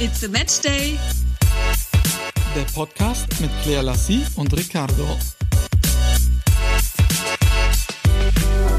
It's 0.00 0.22
a 0.22 0.28
Match 0.28 0.60
Day. 0.60 0.96
Der 2.54 2.62
Podcast 2.72 3.26
mit 3.40 3.50
Claire 3.64 3.82
Lassie 3.82 4.24
und 4.36 4.56
Ricardo. 4.56 5.04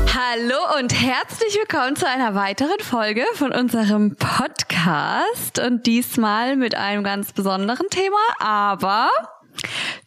Hallo 0.08 0.80
und 0.80 0.94
herzlich 0.94 1.56
willkommen 1.56 1.98
zu 1.98 2.08
einer 2.08 2.36
weiteren 2.36 2.80
Folge 2.80 3.26
von 3.34 3.52
unserem 3.52 4.16
Podcast 4.16 5.60
und 5.60 5.86
diesmal 5.88 6.56
mit 6.56 6.76
einem 6.76 7.04
ganz 7.04 7.34
besonderen 7.34 7.90
Thema, 7.90 8.16
aber 8.40 9.10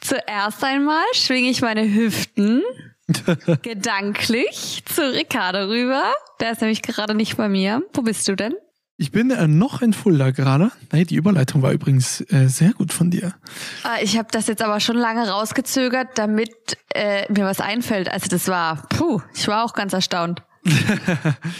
zuerst 0.00 0.64
einmal 0.64 1.04
schwinge 1.12 1.50
ich 1.50 1.60
meine 1.60 1.92
Hüften 1.92 2.62
gedanklich 3.60 4.82
zu 4.86 5.12
Ricardo 5.12 5.66
rüber. 5.66 6.14
Der 6.40 6.52
ist 6.52 6.62
nämlich 6.62 6.80
gerade 6.80 7.14
nicht 7.14 7.36
bei 7.36 7.50
mir. 7.50 7.82
Wo 7.92 8.00
bist 8.00 8.26
du 8.28 8.34
denn? 8.34 8.54
Ich 8.98 9.10
bin 9.10 9.30
äh, 9.30 9.48
noch 9.48 9.82
in 9.82 9.92
Fulda 9.94 10.30
gerade. 10.30 10.70
Hey, 10.90 11.04
die 11.04 11.16
Überleitung 11.16 11.62
war 11.62 11.72
übrigens 11.72 12.20
äh, 12.30 12.46
sehr 12.48 12.72
gut 12.72 12.92
von 12.92 13.10
dir. 13.10 13.34
Ah, 13.82 13.96
Ich 14.02 14.16
habe 14.18 14.28
das 14.30 14.46
jetzt 14.46 14.62
aber 14.62 14.80
schon 14.80 14.96
lange 14.96 15.28
rausgezögert, 15.28 16.18
damit 16.18 16.50
äh, 16.94 17.30
mir 17.32 17.44
was 17.44 17.60
einfällt. 17.60 18.08
Also 18.10 18.28
das 18.28 18.48
war, 18.48 18.86
puh, 18.88 19.20
ich 19.34 19.48
war 19.48 19.64
auch 19.64 19.72
ganz 19.72 19.92
erstaunt. 19.92 20.42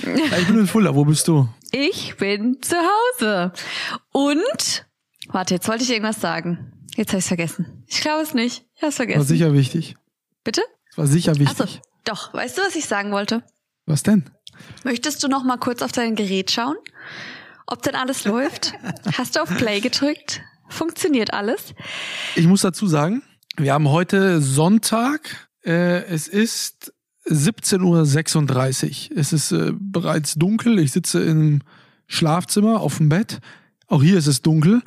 Ich 0.05 0.46
bin 0.46 0.58
in 0.58 0.66
Fulda. 0.66 0.95
Wo 0.95 1.05
bist 1.05 1.27
du? 1.28 1.48
Ich 1.72 2.16
bin 2.16 2.58
zu 2.62 2.77
Hause. 2.77 3.52
Und, 4.12 4.86
warte, 5.28 5.55
jetzt 5.55 5.66
wollte 5.69 5.83
ich 5.84 5.91
irgendwas 5.91 6.20
sagen. 6.20 6.72
Jetzt 6.96 7.10
habe 7.10 7.19
ich 7.19 7.24
vergessen. 7.24 7.84
Ich 7.88 8.00
glaube 8.00 8.22
es 8.22 8.34
nicht. 8.34 8.64
Ich 8.77 8.83
habe 8.83 8.88
es 8.91 8.98
War 8.98 9.06
vergessen. 9.06 9.24
sicher 9.27 9.52
wichtig. 9.55 9.96
Bitte? 10.44 10.62
Es 10.91 10.98
war 10.98 11.06
sicher 11.06 11.33
Achso, 11.33 11.41
wichtig. 11.64 11.80
doch. 12.05 12.33
Weißt 12.34 12.58
du, 12.58 12.62
was 12.62 12.77
ich 12.77 12.86
sagen 12.86 13.10
wollte? 13.12 13.42
Was 13.86 14.02
denn? 14.02 14.30
Möchtest 14.84 15.22
du 15.24 15.28
noch 15.28 15.42
mal 15.44 15.56
kurz 15.56 15.83
auf 15.83 15.92
dein 15.92 16.14
Gerät 16.14 16.50
schauen? 16.50 16.77
Ob 17.67 17.83
denn 17.83 17.95
alles 17.95 18.25
läuft? 18.25 18.75
Hast 19.17 19.36
du 19.36 19.42
auf 19.42 19.48
Play 19.56 19.81
gedrückt? 19.81 20.42
Funktioniert 20.69 21.33
alles? 21.33 21.75
Ich 22.34 22.47
muss 22.47 22.62
dazu 22.62 22.86
sagen, 22.86 23.22
wir 23.56 23.72
haben 23.72 23.89
heute 23.89 24.41
Sonntag. 24.41 25.48
Äh, 25.64 26.05
es 26.05 26.28
ist 26.28 26.92
17.36 27.27 29.11
Uhr. 29.11 29.19
Es 29.19 29.33
ist 29.33 29.53
äh, 29.53 29.72
bereits 29.78 30.34
dunkel. 30.34 30.78
Ich 30.78 30.92
sitze 30.92 31.22
im 31.22 31.61
Schlafzimmer 32.06 32.81
auf 32.81 32.98
dem 32.98 33.09
Bett. 33.09 33.41
Auch 33.87 34.03
hier 34.03 34.19
ist 34.19 34.27
es 34.27 34.42
dunkel. 34.42 34.83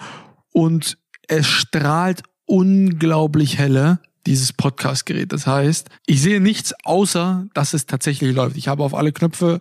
Und 0.52 0.97
es 1.27 1.47
strahlt 1.47 2.23
unglaublich 2.45 3.57
helle, 3.57 4.00
dieses 4.25 4.53
Podcast-Gerät. 4.53 5.31
Das 5.31 5.47
heißt, 5.47 5.89
ich 6.05 6.22
sehe 6.22 6.39
nichts 6.39 6.73
außer, 6.83 7.45
dass 7.53 7.73
es 7.73 7.85
tatsächlich 7.85 8.35
läuft. 8.35 8.57
Ich 8.57 8.67
habe 8.67 8.83
auf 8.83 8.94
alle 8.94 9.11
Knöpfe 9.11 9.59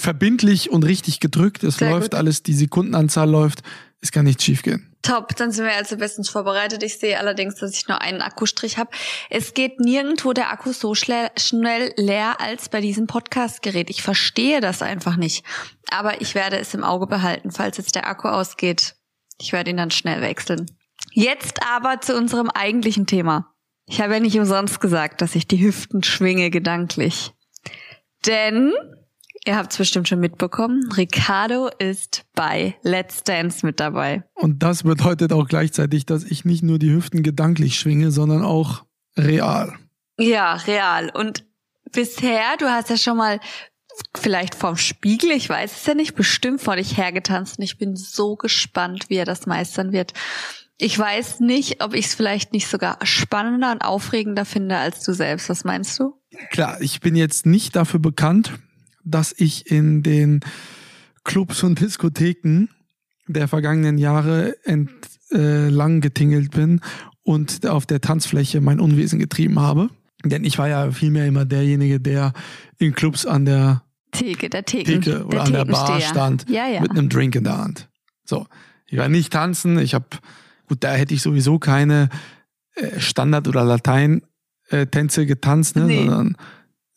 verbindlich 0.00 0.70
und 0.70 0.84
richtig 0.84 1.20
gedrückt. 1.20 1.62
Es 1.64 1.76
Sehr 1.76 1.90
läuft 1.90 2.12
gut. 2.12 2.18
alles, 2.18 2.42
die 2.42 2.54
Sekundenanzahl 2.54 3.28
läuft. 3.28 3.62
Es 4.00 4.12
kann 4.12 4.24
nicht 4.24 4.42
schief 4.42 4.62
gehen. 4.62 4.86
Top, 5.02 5.34
dann 5.36 5.50
sind 5.50 5.64
wir 5.64 5.74
also 5.74 5.96
bestens 5.96 6.28
vorbereitet. 6.28 6.82
Ich 6.82 6.98
sehe 6.98 7.18
allerdings, 7.18 7.54
dass 7.56 7.72
ich 7.72 7.88
nur 7.88 8.02
einen 8.02 8.20
Akkustrich 8.20 8.76
habe. 8.76 8.90
Es 9.30 9.54
geht 9.54 9.80
nirgendwo 9.80 10.32
der 10.32 10.50
Akku 10.50 10.72
so 10.72 10.94
schnell 10.94 11.92
leer 11.96 12.40
als 12.40 12.68
bei 12.68 12.80
diesem 12.80 13.06
Podcast-Gerät. 13.06 13.88
Ich 13.88 14.02
verstehe 14.02 14.60
das 14.60 14.82
einfach 14.82 15.16
nicht. 15.16 15.44
Aber 15.90 16.20
ich 16.20 16.34
werde 16.34 16.58
es 16.58 16.74
im 16.74 16.84
Auge 16.84 17.06
behalten, 17.06 17.50
falls 17.50 17.78
jetzt 17.78 17.94
der 17.94 18.06
Akku 18.06 18.28
ausgeht. 18.28 18.94
Ich 19.40 19.52
werde 19.52 19.70
ihn 19.70 19.78
dann 19.78 19.90
schnell 19.90 20.20
wechseln. 20.20 20.66
Jetzt 21.12 21.60
aber 21.66 22.00
zu 22.00 22.14
unserem 22.16 22.50
eigentlichen 22.50 23.06
Thema. 23.06 23.54
Ich 23.86 24.00
habe 24.00 24.14
ja 24.14 24.20
nicht 24.20 24.38
umsonst 24.38 24.80
gesagt, 24.80 25.22
dass 25.22 25.34
ich 25.34 25.48
die 25.48 25.60
Hüften 25.60 26.02
schwinge 26.02 26.50
gedanklich. 26.50 27.32
Denn, 28.26 28.72
ihr 29.46 29.56
habt 29.56 29.72
es 29.72 29.78
bestimmt 29.78 30.08
schon 30.08 30.20
mitbekommen, 30.20 30.90
Ricardo 30.92 31.68
ist 31.78 32.24
bei 32.34 32.76
Let's 32.82 33.22
Dance 33.24 33.64
mit 33.64 33.80
dabei. 33.80 34.24
Und 34.34 34.62
das 34.62 34.82
bedeutet 34.82 35.32
auch 35.32 35.48
gleichzeitig, 35.48 36.06
dass 36.06 36.24
ich 36.24 36.44
nicht 36.44 36.62
nur 36.62 36.78
die 36.78 36.92
Hüften 36.92 37.22
gedanklich 37.22 37.78
schwinge, 37.78 38.10
sondern 38.10 38.44
auch 38.44 38.84
real. 39.16 39.74
Ja, 40.18 40.54
real. 40.54 41.10
Und 41.10 41.44
bisher, 41.92 42.56
du 42.58 42.66
hast 42.66 42.90
ja 42.90 42.96
schon 42.96 43.16
mal 43.16 43.40
vielleicht 44.16 44.54
vorm 44.54 44.76
Spiegel, 44.76 45.30
ich 45.30 45.48
weiß 45.48 45.72
es 45.72 45.86
ja 45.86 45.94
nicht, 45.94 46.14
bestimmt 46.14 46.60
vor 46.60 46.76
dich 46.76 46.96
hergetanzt. 46.96 47.58
Und 47.58 47.64
ich 47.64 47.78
bin 47.78 47.96
so 47.96 48.36
gespannt, 48.36 49.06
wie 49.08 49.16
er 49.16 49.24
das 49.24 49.46
meistern 49.46 49.92
wird. 49.92 50.12
Ich 50.78 50.98
weiß 50.98 51.40
nicht, 51.40 51.82
ob 51.82 51.94
ich 51.94 52.06
es 52.06 52.14
vielleicht 52.14 52.52
nicht 52.52 52.66
sogar 52.66 52.98
spannender 53.02 53.72
und 53.72 53.82
aufregender 53.82 54.46
finde 54.46 54.78
als 54.78 55.04
du 55.04 55.12
selbst. 55.12 55.50
Was 55.50 55.64
meinst 55.64 55.98
du? 55.98 56.14
Klar, 56.50 56.80
ich 56.80 57.00
bin 57.00 57.16
jetzt 57.16 57.44
nicht 57.44 57.76
dafür 57.76 58.00
bekannt, 58.00 58.52
dass 59.10 59.34
ich 59.36 59.70
in 59.70 60.02
den 60.02 60.40
Clubs 61.24 61.62
und 61.62 61.80
Diskotheken 61.80 62.68
der 63.26 63.46
vergangenen 63.48 63.98
Jahre 63.98 64.56
entlang 64.64 66.00
getingelt 66.00 66.50
bin 66.52 66.80
und 67.22 67.66
auf 67.66 67.86
der 67.86 68.00
Tanzfläche 68.00 68.60
mein 68.60 68.80
Unwesen 68.80 69.18
getrieben 69.18 69.60
habe. 69.60 69.90
Denn 70.24 70.44
ich 70.44 70.58
war 70.58 70.68
ja 70.68 70.90
vielmehr 70.90 71.26
immer 71.26 71.44
derjenige, 71.44 72.00
der 72.00 72.32
in 72.78 72.94
Clubs 72.94 73.24
an 73.26 73.44
der 73.44 73.82
Theke, 74.12 74.50
der 74.50 74.64
Theken, 74.64 75.00
Theke 75.02 75.24
oder 75.24 75.42
an 75.44 75.52
der 75.52 75.64
Bar 75.64 76.00
stand 76.00 76.46
Ja, 76.50 76.66
ja. 76.66 76.80
mit 76.80 76.90
einem 76.90 77.08
Drink 77.08 77.36
in 77.36 77.44
der 77.44 77.58
Hand. 77.58 77.88
So, 78.24 78.46
ich 78.86 78.98
war 78.98 79.08
nicht 79.08 79.32
tanzen. 79.32 79.78
Ich 79.78 79.94
habe, 79.94 80.06
gut, 80.68 80.78
da 80.82 80.92
hätte 80.92 81.14
ich 81.14 81.22
sowieso 81.22 81.58
keine 81.58 82.08
äh, 82.74 82.98
Standard- 82.98 83.46
oder 83.48 83.64
Latein-Tänze 83.64 85.26
getanzt, 85.26 85.76
ne, 85.76 85.84
Nee. 85.84 85.98
sondern 86.06 86.36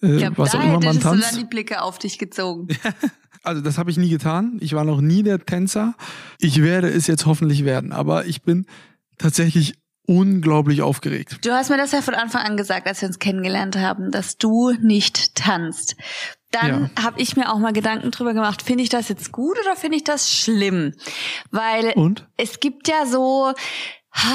äh, 0.04 0.14
ich 0.14 0.18
glaube, 0.20 0.38
was 0.38 0.52
da 0.52 0.60
auch 0.60 0.64
immer 0.64 0.74
man 0.74 0.84
hättest 0.84 1.04
du 1.06 1.10
dann 1.10 1.22
tanzt. 1.22 1.38
die 1.40 1.46
Blicke 1.46 1.82
auf 1.82 2.00
dich 2.00 2.18
gezogen. 2.20 2.68
Also 3.46 3.62
das 3.62 3.78
habe 3.78 3.92
ich 3.92 3.98
nie 3.98 4.10
getan. 4.10 4.58
Ich 4.62 4.72
war 4.74 4.86
noch 4.86 5.02
nie 5.02 5.22
der 5.22 5.38
Tänzer. 5.38 5.96
Ich 6.40 6.62
werde 6.62 6.88
es 6.88 7.08
jetzt 7.08 7.26
hoffentlich 7.26 7.66
werden, 7.66 7.92
aber 7.92 8.26
ich 8.26 8.42
bin 8.42 8.66
tatsächlich 9.18 9.74
unglaublich 10.08 10.82
aufgeregt. 10.82 11.40
Du 11.46 11.52
hast 11.52 11.70
mir 11.70 11.76
das 11.78 11.92
ja 11.92 12.02
von 12.02 12.14
Anfang 12.14 12.44
an 12.44 12.58
gesagt, 12.58 12.88
als 12.88 13.02
wir 13.02 13.08
uns 13.08 13.20
kennengelernt 13.20 13.78
haben, 13.78 14.12
dass 14.12 14.38
du 14.38 14.72
nicht 14.82 15.36
tanzt. 15.36 15.98
Dann 16.52 16.92
habe 17.02 17.20
ich 17.20 17.36
mir 17.36 17.52
auch 17.52 17.58
mal 17.58 17.74
Gedanken 17.74 18.12
drüber 18.12 18.34
gemacht, 18.34 18.62
finde 18.62 18.84
ich 18.84 18.90
das 18.90 19.10
jetzt 19.10 19.32
gut 19.32 19.58
oder 19.60 19.76
finde 19.76 19.98
ich 19.98 20.04
das 20.04 20.32
schlimm? 20.32 20.94
Weil 21.50 21.94
Und? 21.96 22.28
es 22.38 22.60
gibt 22.60 22.88
ja 22.88 23.06
so, 23.08 23.54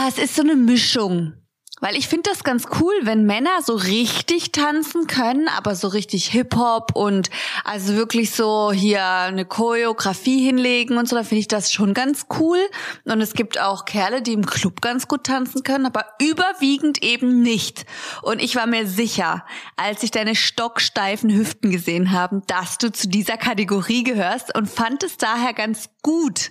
es 0.09 0.19
ist 0.19 0.35
so 0.35 0.43
eine 0.43 0.57
Mischung. 0.57 1.35
Weil 1.81 1.97
ich 1.97 2.09
finde 2.09 2.31
das 2.31 2.45
ganz 2.45 2.67
cool, 2.81 2.95
wenn 3.03 3.25
Männer 3.25 3.63
so 3.63 3.75
richtig 3.75 4.53
tanzen 4.53 5.07
können, 5.07 5.49
aber 5.49 5.75
so 5.75 5.89
richtig 5.89 6.27
Hip-Hop 6.29 6.97
und 6.97 7.31
also 7.65 7.95
wirklich 7.95 8.33
so 8.33 8.73
hier 8.73 9.05
eine 9.05 9.45
Choreografie 9.45 10.45
hinlegen 10.45 10.99
und 10.99 11.09
so, 11.09 11.17
da 11.17 11.23
finde 11.23 11.41
ich 11.41 11.49
das 11.49 11.73
schon 11.73 11.95
ganz 11.95 12.27
cool. 12.39 12.59
Und 13.05 13.21
es 13.21 13.35
gibt 13.35 13.61
auch 13.61 13.85
Kerle, 13.85 14.23
die 14.23 14.33
im 14.33 14.47
Club 14.47 14.81
ganz 14.81 15.09
gut 15.09 15.25
tanzen 15.25 15.63
können, 15.63 15.87
aber 15.87 16.05
überwiegend 16.21 17.03
eben 17.03 17.43
nicht. 17.43 17.87
Und 18.23 18.43
ich 18.43 18.57
war 18.57 18.67
mir 18.67 18.87
sicher, 18.87 19.45
als 19.77 20.03
ich 20.03 20.11
deine 20.11 20.35
stocksteifen 20.35 21.31
Hüften 21.31 21.71
gesehen 21.71 22.13
habe, 22.13 22.43
dass 22.47 22.79
du 22.79 22.91
zu 22.91 23.09
dieser 23.09 23.37
Kategorie 23.37 24.03
gehörst 24.03 24.55
und 24.57 24.69
fand 24.69 25.03
es 25.05 25.17
daher 25.17 25.55
ganz 25.55 25.89
gut, 26.03 26.51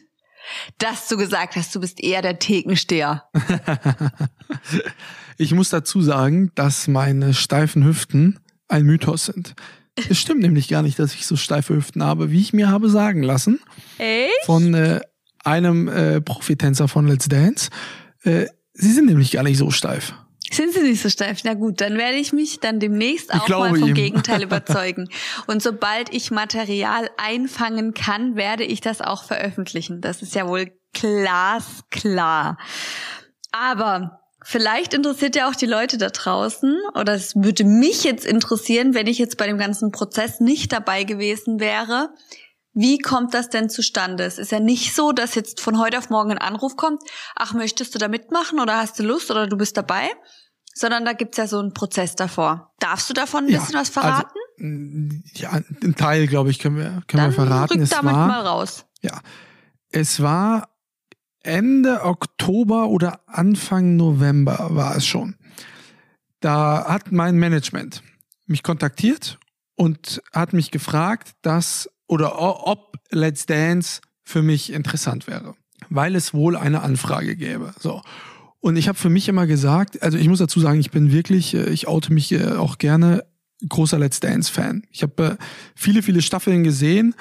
dass 0.78 1.08
du 1.08 1.18
gesagt 1.18 1.56
hast, 1.56 1.74
du 1.76 1.80
bist 1.80 2.02
eher 2.02 2.22
der 2.22 2.40
Thekensteher. 2.40 3.24
Ich 5.40 5.54
muss 5.54 5.70
dazu 5.70 6.02
sagen, 6.02 6.52
dass 6.56 6.88
meine 6.88 7.34
steifen 7.36 7.86
Hüften 7.86 8.40
ein 8.68 8.84
Mythos 8.84 9.26
sind. 9.26 9.54
Es 10.10 10.20
stimmt 10.20 10.42
nämlich 10.42 10.68
gar 10.68 10.82
nicht, 10.82 10.98
dass 10.98 11.14
ich 11.14 11.28
so 11.28 11.36
steife 11.36 11.76
Hüften 11.76 12.04
habe, 12.04 12.32
wie 12.32 12.42
ich 12.42 12.54
mir 12.54 12.70
habe 12.70 12.90
sagen 12.90 13.22
lassen 13.22 13.60
Echt? 14.00 14.46
von 14.46 14.74
äh, 14.74 15.02
einem 15.44 15.88
äh, 15.88 16.22
Profitänzer 16.22 16.88
von 16.88 17.08
Let's 17.08 17.28
Dance. 17.28 17.70
Äh, 18.24 18.48
sie 18.74 18.92
sind 18.92 19.06
nämlich 19.06 19.32
gar 19.32 19.44
nicht 19.44 19.58
so 19.58 19.70
steif. 19.70 20.14
Sind 20.50 20.74
sie 20.74 20.82
nicht 20.82 21.02
so 21.02 21.10
steif? 21.10 21.44
Na 21.44 21.54
gut, 21.56 21.82
dann 21.82 21.98
werde 21.98 22.18
ich 22.18 22.32
mich 22.32 22.60
dann 22.60 22.80
demnächst 22.80 23.34
auch 23.34 23.48
mal 23.50 23.76
vom 23.76 23.90
ihm. 23.90 23.94
Gegenteil 23.94 24.44
überzeugen. 24.44 25.10
Und 25.46 25.62
sobald 25.62 26.14
ich 26.14 26.32
Material 26.32 27.10
einfangen 27.18 27.94
kann, 27.94 28.36
werde 28.36 28.64
ich 28.64 28.80
das 28.80 29.02
auch 29.02 29.24
veröffentlichen. 29.24 30.00
Das 30.00 30.22
ist 30.22 30.36
ja 30.36 30.48
wohl 30.48 30.72
glasklar. 30.94 32.58
Aber 33.52 34.22
vielleicht 34.44 34.94
interessiert 34.94 35.36
ja 35.36 35.50
auch 35.50 35.56
die 35.56 35.66
Leute 35.66 35.98
da 35.98 36.10
draußen, 36.10 36.78
oder 36.96 37.14
es 37.14 37.36
würde 37.36 37.66
mich 37.66 38.06
jetzt 38.06 38.26
interessieren, 38.26 38.94
wenn 38.94 39.08
ich 39.08 39.18
jetzt 39.18 39.38
bei 39.38 39.48
dem 39.48 39.58
ganzen 39.58 39.92
Prozess 39.92 40.40
nicht 40.40 40.72
dabei 40.72 41.04
gewesen 41.04 41.60
wäre. 41.60 42.10
Wie 42.80 43.00
kommt 43.00 43.34
das 43.34 43.50
denn 43.50 43.70
zustande? 43.72 44.24
Es 44.24 44.38
ist 44.38 44.52
ja 44.52 44.60
nicht 44.60 44.94
so, 44.94 45.12
dass 45.12 45.34
jetzt 45.34 45.62
von 45.62 45.80
heute 45.80 45.98
auf 45.98 46.12
morgen 46.12 46.30
ein 46.32 46.38
Anruf 46.38 46.76
kommt, 46.78 47.02
ach, 47.36 47.56
möchtest 47.56 47.96
du 47.96 47.98
da 47.98 48.08
mitmachen 48.08 48.60
oder 48.60 48.78
hast 48.78 49.00
du 49.00 49.04
Lust 49.04 49.32
oder 49.32 49.48
du 49.48 49.58
bist 49.58 49.76
dabei? 49.78 50.12
Sondern 50.76 51.04
da 51.04 51.14
gibt's 51.14 51.38
ja 51.38 51.48
so 51.48 51.58
einen 51.60 51.74
Prozess 51.74 52.16
davor. 52.16 52.72
Darfst 52.78 53.10
du 53.10 53.16
davon 53.16 53.46
ein 53.46 53.50
Ja, 53.50 53.60
bisschen 53.62 53.80
was 53.80 53.90
verraten? 53.90 54.38
Also, 54.60 55.42
ja, 55.42 55.50
einen 55.54 55.96
Teil, 55.96 56.28
glaube 56.28 56.52
ich, 56.52 56.60
können 56.60 56.78
wir, 56.78 57.02
können 57.08 57.24
Dann 57.24 57.32
wir 57.32 57.34
verraten. 57.48 57.74
rück 57.74 57.82
Es 57.82 57.90
damit 57.90 58.14
war, 58.14 58.28
mal 58.28 58.42
raus. 58.46 58.86
Ja. 59.02 59.22
Es 59.90 60.22
war 60.22 60.70
Ende 61.42 62.04
Oktober 62.04 62.90
oder 62.90 63.22
Anfang 63.26 63.96
November 63.96 64.68
war 64.70 64.96
es 64.96 65.08
schon. 65.08 65.36
Da 66.42 66.86
hat 66.88 67.12
mein 67.12 67.38
Management 67.38 68.04
mich 68.46 68.62
kontaktiert 68.62 69.40
und 69.76 70.22
hat 70.32 70.54
mich 70.54 70.70
gefragt, 70.70 71.32
dass 71.42 71.90
oder 72.08 72.40
ob 72.66 72.98
Let's 73.12 73.46
Dance 73.46 74.02
für 74.24 74.42
mich 74.42 74.74
interessant 74.74 75.28
wäre. 75.28 75.56
weil 75.90 76.16
es 76.16 76.34
wohl 76.34 76.58
eine 76.58 76.82
Anfrage 76.82 77.36
gäbe. 77.36 77.74
So. 77.80 78.02
Und 78.60 78.76
ich 78.76 78.88
habe 78.88 78.98
für 78.98 79.10
mich 79.10 79.30
immer 79.30 79.48
gesagt, 79.48 80.02
also 80.02 80.18
ich 80.18 80.28
muss 80.28 80.40
dazu 80.40 80.60
sagen, 80.60 80.80
ich 80.80 80.92
bin 80.92 81.12
wirklich, 81.12 81.54
äh, 81.54 81.70
ich 81.70 81.88
oute 81.88 82.12
mich 82.12 82.32
äh, 82.32 82.54
auch 82.54 82.78
gerne 82.78 83.24
großer 83.70 83.98
Let's 83.98 84.20
Dance-Fan. 84.20 84.84
Ich 84.92 85.04
habe 85.04 85.24
äh, 85.24 85.36
viele, 85.76 86.02
viele 86.02 86.22
Staffeln 86.22 86.64
gesehen. 86.64 87.16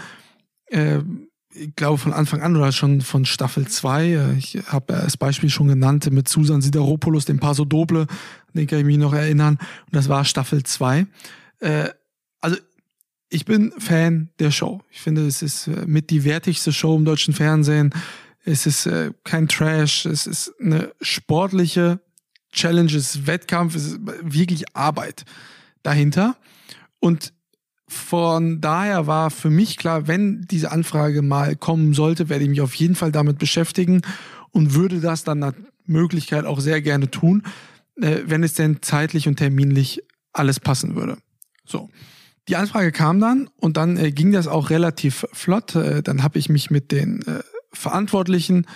Ich 0.68 1.76
glaube 1.76 1.98
von 1.98 2.12
Anfang 2.12 2.42
an 2.42 2.56
oder 2.56 2.72
schon 2.72 3.00
von 3.02 3.24
Staffel 3.24 3.68
2. 3.68 4.34
Ich 4.36 4.58
habe 4.66 4.94
als 4.94 5.16
Beispiel 5.16 5.48
schon 5.48 5.68
genannt 5.68 6.10
mit 6.10 6.28
Susan 6.28 6.60
Sideropoulos, 6.60 7.24
dem 7.24 7.38
Paso 7.38 7.64
Doble, 7.64 8.08
den 8.52 8.66
kann 8.66 8.80
ich 8.80 8.84
mich 8.84 8.98
noch 8.98 9.14
erinnern. 9.14 9.58
Und 9.60 9.94
das 9.94 10.08
war 10.08 10.24
Staffel 10.24 10.64
2. 10.64 11.06
Also 12.40 12.56
ich 13.36 13.44
bin 13.44 13.70
Fan 13.76 14.30
der 14.38 14.50
Show. 14.50 14.80
Ich 14.90 15.02
finde, 15.02 15.26
es 15.26 15.42
ist 15.42 15.68
mit 15.86 16.08
die 16.08 16.24
wertigste 16.24 16.72
Show 16.72 16.96
im 16.96 17.04
deutschen 17.04 17.34
Fernsehen. 17.34 17.92
Es 18.46 18.64
ist 18.64 18.86
äh, 18.86 19.12
kein 19.24 19.46
Trash, 19.46 20.06
es 20.06 20.26
ist 20.26 20.54
eine 20.58 20.94
sportliche 21.02 22.00
Challenge, 22.50 22.88
es 22.88 23.14
ist 23.14 23.26
Wettkampf, 23.26 23.74
es 23.74 23.88
ist 23.88 24.00
wirklich 24.22 24.74
Arbeit 24.74 25.26
dahinter. 25.82 26.36
Und 26.98 27.34
von 27.86 28.62
daher 28.62 29.06
war 29.06 29.30
für 29.30 29.50
mich 29.50 29.76
klar, 29.76 30.08
wenn 30.08 30.46
diese 30.50 30.72
Anfrage 30.72 31.20
mal 31.20 31.56
kommen 31.56 31.92
sollte, 31.92 32.30
werde 32.30 32.44
ich 32.44 32.50
mich 32.50 32.62
auf 32.62 32.74
jeden 32.74 32.94
Fall 32.94 33.12
damit 33.12 33.36
beschäftigen 33.36 34.00
und 34.50 34.72
würde 34.72 35.00
das 35.00 35.24
dann 35.24 35.40
nach 35.40 35.52
Möglichkeit 35.84 36.46
auch 36.46 36.60
sehr 36.60 36.80
gerne 36.80 37.10
tun, 37.10 37.42
äh, 38.00 38.20
wenn 38.24 38.42
es 38.42 38.54
denn 38.54 38.78
zeitlich 38.80 39.28
und 39.28 39.36
terminlich 39.36 40.00
alles 40.32 40.58
passen 40.58 40.96
würde. 40.96 41.18
So. 41.66 41.90
Die 42.48 42.56
Anfrage 42.56 42.92
kam 42.92 43.20
dann 43.20 43.48
und 43.56 43.76
dann 43.76 43.96
äh, 43.96 44.12
ging 44.12 44.32
das 44.32 44.46
auch 44.46 44.70
relativ 44.70 45.26
flott. 45.32 45.74
Äh, 45.74 46.02
dann 46.02 46.22
habe 46.22 46.38
ich 46.38 46.48
mich 46.48 46.70
mit 46.70 46.92
den 46.92 47.22
äh, 47.22 47.42
Verantwortlichen 47.72 48.66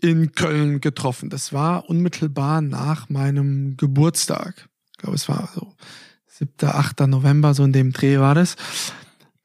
in 0.00 0.32
Köln 0.32 0.80
getroffen. 0.80 1.30
Das 1.30 1.52
war 1.52 1.88
unmittelbar 1.88 2.60
nach 2.60 3.08
meinem 3.08 3.76
Geburtstag. 3.76 4.68
Ich 4.92 4.98
glaube, 4.98 5.16
es 5.16 5.28
war 5.28 5.48
so 5.54 5.74
7., 6.26 6.68
8. 6.68 7.00
November, 7.06 7.54
so 7.54 7.64
in 7.64 7.72
dem 7.72 7.92
Dreh 7.92 8.18
war 8.18 8.34
das. 8.34 8.56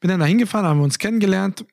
Bin 0.00 0.10
dann 0.10 0.20
da 0.20 0.26
hingefahren, 0.26 0.66
haben 0.66 0.80
wir 0.80 0.84
uns 0.84 0.98
kennengelernt 0.98 1.64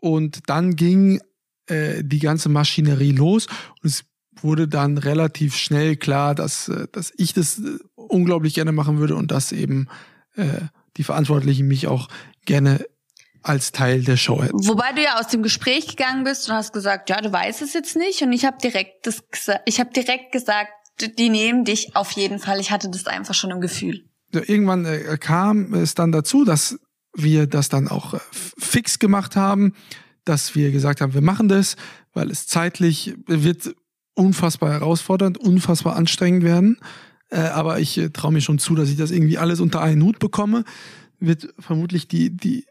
und 0.00 0.48
dann 0.48 0.74
ging 0.74 1.20
äh, 1.66 2.02
die 2.02 2.18
ganze 2.18 2.48
Maschinerie 2.48 3.12
los 3.12 3.46
und 3.82 3.88
es 3.88 4.04
wurde 4.40 4.68
dann 4.68 4.98
relativ 4.98 5.56
schnell 5.56 5.96
klar, 5.96 6.34
dass, 6.34 6.68
äh, 6.68 6.86
dass 6.90 7.12
ich 7.16 7.32
das 7.32 7.58
äh, 7.58 7.78
unglaublich 7.94 8.54
gerne 8.54 8.72
machen 8.72 8.98
würde 8.98 9.16
und 9.16 9.30
dass 9.30 9.52
eben 9.52 9.88
äh, 10.36 10.60
die 10.96 11.04
Verantwortlichen 11.04 11.66
mich 11.66 11.86
auch 11.86 12.08
gerne 12.44 12.84
als 13.42 13.72
Teil 13.72 14.02
der 14.02 14.16
Show 14.16 14.42
hätten. 14.42 14.66
Wobei 14.66 14.92
du 14.92 15.02
ja 15.02 15.18
aus 15.18 15.28
dem 15.28 15.42
Gespräch 15.42 15.86
gegangen 15.88 16.24
bist 16.24 16.48
und 16.48 16.54
hast 16.54 16.72
gesagt, 16.72 17.10
ja, 17.10 17.20
du 17.20 17.30
weißt 17.30 17.60
es 17.62 17.74
jetzt 17.74 17.94
nicht 17.94 18.22
und 18.22 18.32
ich 18.32 18.44
habe 18.44 18.56
direkt 18.62 19.06
das 19.06 19.22
ich 19.66 19.80
habe 19.80 19.90
direkt 19.90 20.32
gesagt, 20.32 20.72
die 21.18 21.28
nehmen 21.28 21.64
dich 21.64 21.94
auf 21.94 22.12
jeden 22.12 22.38
Fall. 22.38 22.60
Ich 22.60 22.70
hatte 22.70 22.88
das 22.88 23.06
einfach 23.06 23.34
schon 23.34 23.50
im 23.50 23.60
Gefühl. 23.60 24.04
Irgendwann 24.32 24.84
äh, 24.84 25.18
kam 25.18 25.74
es 25.74 25.94
dann 25.94 26.12
dazu, 26.12 26.44
dass 26.44 26.78
wir 27.14 27.46
das 27.46 27.68
dann 27.68 27.88
auch 27.88 28.14
äh, 28.14 28.18
fix 28.32 28.98
gemacht 28.98 29.36
haben, 29.36 29.74
dass 30.24 30.54
wir 30.54 30.72
gesagt 30.72 31.00
haben, 31.00 31.14
wir 31.14 31.20
machen 31.20 31.48
das, 31.48 31.76
weil 32.12 32.30
es 32.30 32.46
zeitlich 32.46 33.14
wird 33.26 33.74
unfassbar 34.14 34.72
herausfordernd, 34.72 35.38
unfassbar 35.38 35.96
anstrengend 35.96 36.44
werden. 36.44 36.78
Äh, 37.30 37.40
aber 37.40 37.80
ich 37.80 38.00
traue 38.12 38.32
mir 38.32 38.40
schon 38.40 38.58
zu, 38.58 38.74
dass 38.74 38.90
ich 38.90 38.96
das 38.96 39.10
irgendwie 39.10 39.38
alles 39.38 39.60
unter 39.60 39.80
einen 39.80 40.02
Hut 40.02 40.18
bekomme. 40.18 40.64
Wird 41.20 41.54
vermutlich 41.58 42.08
die, 42.08 42.36
die 42.36 42.64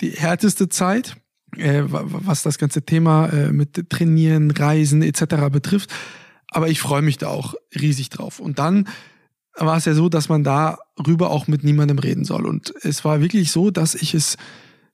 die 0.00 0.10
härteste 0.10 0.68
Zeit, 0.68 1.16
äh, 1.56 1.82
was 1.86 2.42
das 2.42 2.58
ganze 2.58 2.82
Thema 2.82 3.26
äh, 3.26 3.52
mit 3.52 3.90
Trainieren, 3.90 4.50
Reisen 4.50 5.02
etc. 5.02 5.50
betrifft. 5.50 5.90
Aber 6.50 6.68
ich 6.68 6.80
freue 6.80 7.02
mich 7.02 7.18
da 7.18 7.28
auch 7.28 7.54
riesig 7.78 8.10
drauf. 8.10 8.40
Und 8.40 8.58
dann 8.58 8.88
war 9.54 9.76
es 9.76 9.84
ja 9.84 9.94
so, 9.94 10.08
dass 10.08 10.28
man 10.28 10.44
darüber 10.44 11.30
auch 11.30 11.46
mit 11.46 11.64
niemandem 11.64 11.98
reden 11.98 12.24
soll. 12.24 12.46
Und 12.46 12.72
es 12.82 13.04
war 13.04 13.20
wirklich 13.20 13.50
so, 13.50 13.70
dass 13.70 13.94
ich 13.94 14.14
es 14.14 14.36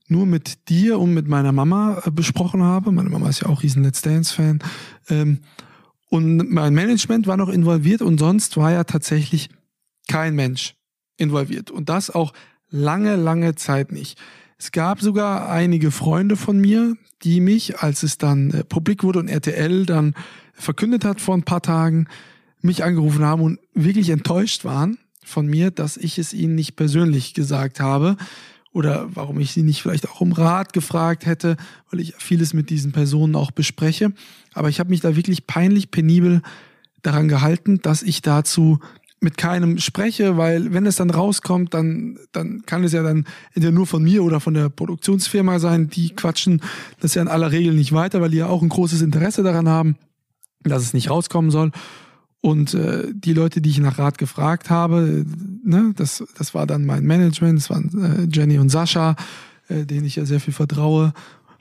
nur 0.09 0.27
mit 0.27 0.69
dir 0.69 0.99
und 0.99 1.15
mit 1.15 1.29
meiner 1.29 1.53
Mama 1.53 2.03
äh, 2.05 2.11
besprochen 2.11 2.63
habe. 2.63 2.93
Meine 2.93 3.11
Mama 3.11 3.29
ist 3.29 3.41
ja 3.41 3.49
auch 3.49 3.63
riesen 3.63 3.83
Let's 3.83 4.03
Dance-Fan. 4.03 4.61
Ähm, 5.09 5.41
und 6.15 6.49
mein 6.49 6.75
Management 6.75 7.27
war 7.27 7.37
noch 7.37 7.49
involviert 7.49 8.01
und 8.01 8.19
sonst 8.19 8.57
war 8.57 8.71
ja 8.71 8.85
tatsächlich 8.85 9.49
kein 10.07 10.37
Mensch 10.37 10.77
involviert. 11.17 11.73
Und 11.73 11.89
das 11.89 12.09
auch 12.09 12.33
lange, 12.71 13.17
lange 13.17 13.57
Zeit 13.57 13.91
nicht. 13.91 14.17
Es 14.57 14.71
gab 14.71 15.01
sogar 15.01 15.51
einige 15.51 15.91
Freunde 15.91 16.37
von 16.37 16.61
mir, 16.61 16.95
die 17.23 17.41
mich, 17.41 17.81
als 17.81 18.05
es 18.05 18.17
dann 18.17 18.53
äh, 18.53 18.63
publik 18.63 19.03
wurde 19.03 19.19
und 19.19 19.27
RTL 19.27 19.87
dann 19.87 20.15
verkündet 20.53 21.05
hat 21.05 21.21
vor 21.21 21.37
ein 21.37 21.43
paar 21.43 21.63
Tagen, 21.63 22.07
mich 22.61 22.85
angerufen 22.85 23.25
haben 23.25 23.43
und 23.43 23.59
wirklich 23.75 24.11
enttäuscht 24.11 24.65
waren 24.65 24.99
von 25.25 25.49
mir, 25.49 25.73
dass 25.73 25.97
ich 25.97 26.21
es 26.21 26.33
ihnen 26.33 26.55
nicht 26.55 26.77
persönlich 26.77 27.35
gesagt 27.35 27.81
habe 27.81 28.17
oder 28.75 29.07
warum 29.15 29.39
ich 29.39 29.53
sie 29.53 29.63
nicht 29.63 29.81
vielleicht 29.81 30.09
auch 30.09 30.21
um 30.21 30.33
Rat 30.33 30.73
gefragt 30.73 31.25
hätte, 31.25 31.57
weil 31.91 32.01
ich 32.01 32.15
vieles 32.19 32.53
mit 32.53 32.69
diesen 32.69 32.93
Personen 32.93 33.37
auch 33.37 33.53
bespreche. 33.53 34.13
Aber 34.53 34.69
ich 34.69 34.81
habe 34.81 34.91
mich 34.91 35.01
da 35.01 35.17
wirklich 35.17 35.47
peinlich 35.47 35.93
penibel 35.93 36.43
daran 37.01 37.29
gehalten, 37.29 37.81
dass 37.81 38.03
ich 38.03 38.21
dazu 38.21 38.81
mit 39.21 39.39
keinem 39.39 39.79
spreche, 39.79 40.37
weil 40.37 40.75
wenn 40.75 40.87
es 40.87 40.97
dann 40.97 41.11
rauskommt, 41.11 41.73
dann, 41.73 42.19
dann 42.33 42.65
kann 42.67 42.83
es 42.83 42.93
ja 42.93 43.03
dann 43.05 43.27
entweder 43.55 43.73
nur 43.73 43.87
von 43.87 44.03
mir 44.03 44.25
oder 44.25 44.41
von 44.41 44.55
der 44.55 44.69
Produktionsfirma 44.69 45.61
sein, 45.61 45.89
die 45.89 46.11
quatschen 46.11 46.61
das 47.01 47.15
ja 47.15 47.23
in 47.23 47.29
aller 47.29 47.53
Regel 47.53 47.75
nicht 47.75 47.93
weiter, 47.93 48.21
weil 48.21 48.31
die 48.31 48.39
ja 48.39 48.49
auch 48.49 48.61
ein 48.61 48.69
großes 48.69 49.03
Interesse 49.03 49.45
daran 49.45 49.69
haben, 49.69 49.97
dass 50.65 50.83
es 50.83 50.95
nicht 50.95 51.11
rauskommen 51.11 51.53
soll. 51.53 51.71
Und 52.45 52.75
äh, 52.75 53.05
die 53.15 53.33
Leute, 53.33 53.63
die 53.63 53.71
ich 53.71 53.79
nach 53.79 53.99
Rat 53.99 54.19
gefragt 54.19 54.69
habe, 54.69 55.25
ne, 55.65 55.95
das, 55.97 56.23
das 56.37 56.53
war 56.53 56.67
dann 56.67 56.85
mein 56.85 57.07
Management, 57.07 57.59
das 57.59 57.71
waren 57.71 57.89
äh, 58.05 58.29
Jenny 58.31 58.59
und 58.59 58.69
Sascha, 58.69 59.17
äh, 59.69 59.87
denen 59.87 60.05
ich 60.05 60.17
ja 60.17 60.27
sehr 60.27 60.41
viel 60.41 60.53
vertraue. 60.53 61.15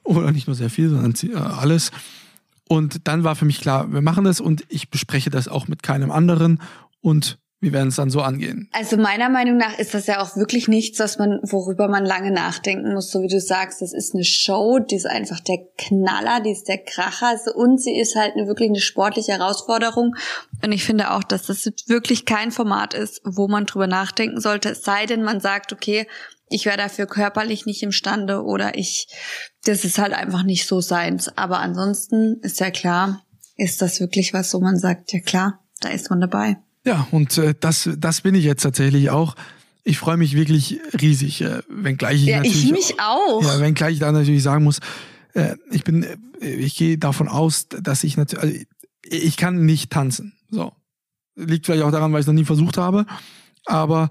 Oder 0.04 0.34
nicht 0.34 0.48
nur 0.48 0.58
sehr 0.58 0.70
viel, 0.70 0.90
sondern 0.90 1.14
äh, 1.24 1.38
alles. 1.38 1.92
Und 2.68 3.08
dann 3.08 3.24
war 3.24 3.38
für 3.38 3.46
mich 3.46 3.62
klar, 3.62 3.94
wir 3.94 4.02
machen 4.02 4.26
das 4.26 4.42
und 4.42 4.66
ich 4.68 4.90
bespreche 4.90 5.30
das 5.30 5.48
auch 5.48 5.70
mit 5.70 5.84
keinem 5.84 6.12
anderen. 6.12 6.60
Und 7.00 7.40
wir 7.64 7.72
werden 7.72 7.88
es 7.88 7.96
dann 7.96 8.10
so 8.10 8.20
angehen. 8.22 8.68
Also 8.74 8.98
meiner 8.98 9.30
Meinung 9.30 9.56
nach 9.56 9.80
ist 9.80 9.94
das 9.94 10.06
ja 10.08 10.22
auch 10.22 10.36
wirklich 10.36 10.68
nichts, 10.68 11.00
was 11.00 11.18
man, 11.18 11.40
worüber 11.44 11.88
man 11.88 12.04
lange 12.04 12.30
nachdenken 12.30 12.94
muss, 12.94 13.10
so 13.10 13.22
wie 13.22 13.30
du 13.30 13.40
sagst. 13.40 13.82
Das 13.82 13.94
ist 13.94 14.14
eine 14.14 14.26
Show, 14.26 14.80
die 14.80 14.96
ist 14.96 15.08
einfach 15.08 15.40
der 15.40 15.60
Knaller, 15.78 16.42
die 16.42 16.52
ist 16.52 16.68
der 16.68 16.80
Kracher 16.80 17.28
also, 17.28 17.54
und 17.54 17.82
sie 17.82 17.98
ist 17.98 18.18
halt 18.18 18.36
eine, 18.36 18.48
wirklich 18.48 18.68
eine 18.68 18.82
sportliche 18.82 19.32
Herausforderung. 19.32 20.14
Und 20.62 20.74
ich 20.74 20.84
finde 20.84 21.12
auch, 21.12 21.24
dass 21.24 21.44
das 21.44 21.64
wirklich 21.88 22.26
kein 22.26 22.52
Format 22.52 22.94
ist, 22.94 23.22
wo 23.24 23.48
man 23.48 23.66
drüber 23.66 23.88
nachdenken 23.88 24.42
sollte, 24.42 24.72
es 24.72 24.84
sei 24.84 25.06
denn, 25.06 25.24
man 25.24 25.40
sagt, 25.40 25.72
okay, 25.72 26.06
ich 26.50 26.66
wäre 26.66 26.76
dafür 26.76 27.06
körperlich 27.06 27.66
nicht 27.66 27.82
imstande 27.82 28.44
oder 28.44 28.78
ich, 28.78 29.08
das 29.64 29.86
ist 29.86 30.00
halt 30.00 30.12
einfach 30.12 30.44
nicht 30.44 30.68
so 30.68 30.82
seins. 30.82 31.38
Aber 31.38 31.60
ansonsten 31.60 32.42
ist 32.42 32.60
ja 32.60 32.72
klar, 32.72 33.24
ist 33.56 33.82
das 33.82 34.02
wirklich 34.02 34.34
was, 34.34 34.54
wo 34.54 34.60
man 34.60 34.78
sagt, 34.78 35.14
ja 35.14 35.22
klar, 35.22 35.62
da 35.80 35.88
ist 35.90 36.10
man 36.10 36.20
dabei. 36.20 36.58
Ja, 36.86 37.08
und 37.12 37.38
äh, 37.38 37.56
das, 37.60 37.90
das 37.98 38.22
bin 38.22 38.36
ich 38.36 38.44
jetzt 38.44 38.64
tatsächlich 38.64 39.10
auch. 39.10 39.36
Ich 39.84 39.98
freue 39.98 40.18
mich 40.18 40.36
wirklich 40.36 40.80
riesig, 41.00 41.42
äh, 41.42 41.62
wenngleich 41.70 42.22
ich 42.22 42.28
ja, 42.28 42.38
natürlich. 42.38 42.66
Ich 42.66 42.72
mich 42.72 43.00
auch. 43.00 43.42
Ja, 43.44 43.60
wenngleich 43.60 43.94
ich 43.94 44.00
da 44.00 44.12
natürlich 44.12 44.44
sagen 44.44 44.64
muss, 44.64 44.80
äh, 45.34 45.56
ich 45.72 45.84
bin, 45.84 46.04
äh, 46.04 46.18
ich 46.48 46.76
gehe 46.76 46.98
davon 46.98 47.28
aus, 47.28 47.68
dass 47.68 48.04
ich 48.04 48.18
natürlich, 48.18 48.44
also 48.44 48.66
ich 49.04 49.38
kann 49.38 49.66
nicht 49.66 49.92
tanzen. 49.92 50.34
So. 50.50 50.74
Liegt 51.36 51.66
vielleicht 51.66 51.84
auch 51.84 51.92
daran, 51.92 52.12
weil 52.14 52.20
ich 52.20 52.24
es 52.24 52.28
noch 52.28 52.34
nie 52.34 52.46
versucht 52.46 52.78
habe. 52.78 53.06
Aber 53.66 54.10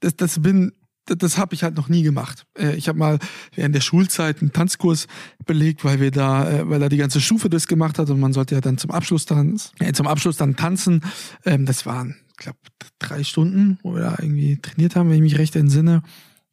das, 0.00 0.16
das 0.16 0.40
bin 0.42 0.72
das 1.16 1.38
habe 1.38 1.54
ich 1.54 1.62
halt 1.62 1.76
noch 1.76 1.88
nie 1.88 2.02
gemacht. 2.02 2.46
Äh, 2.58 2.76
ich 2.76 2.88
habe 2.88 2.98
mal 2.98 3.18
während 3.54 3.74
der 3.74 3.80
Schulzeit 3.80 4.40
einen 4.40 4.52
Tanzkurs 4.52 5.06
belegt, 5.46 5.84
weil 5.84 6.00
wir 6.00 6.10
da, 6.10 6.50
äh, 6.50 6.68
weil 6.68 6.80
da 6.80 6.88
die 6.88 6.96
ganze 6.96 7.20
Stufe 7.20 7.48
das 7.48 7.66
gemacht 7.66 7.98
hat 7.98 8.10
und 8.10 8.20
man 8.20 8.32
sollte 8.32 8.54
ja 8.54 8.60
dann 8.60 8.78
zum 8.78 8.90
Abschluss 8.90 9.26
dann, 9.26 9.60
äh, 9.78 9.92
zum 9.92 10.06
Abschluss 10.06 10.36
dann 10.36 10.56
tanzen. 10.56 11.02
Ähm, 11.44 11.66
das 11.66 11.86
waren, 11.86 12.16
glaube, 12.36 12.58
drei 12.98 13.24
Stunden, 13.24 13.78
wo 13.82 13.94
wir 13.94 14.02
da 14.02 14.16
irgendwie 14.18 14.58
trainiert 14.60 14.96
haben, 14.96 15.08
wenn 15.08 15.16
ich 15.16 15.22
mich 15.22 15.38
recht 15.38 15.56
entsinne. 15.56 16.02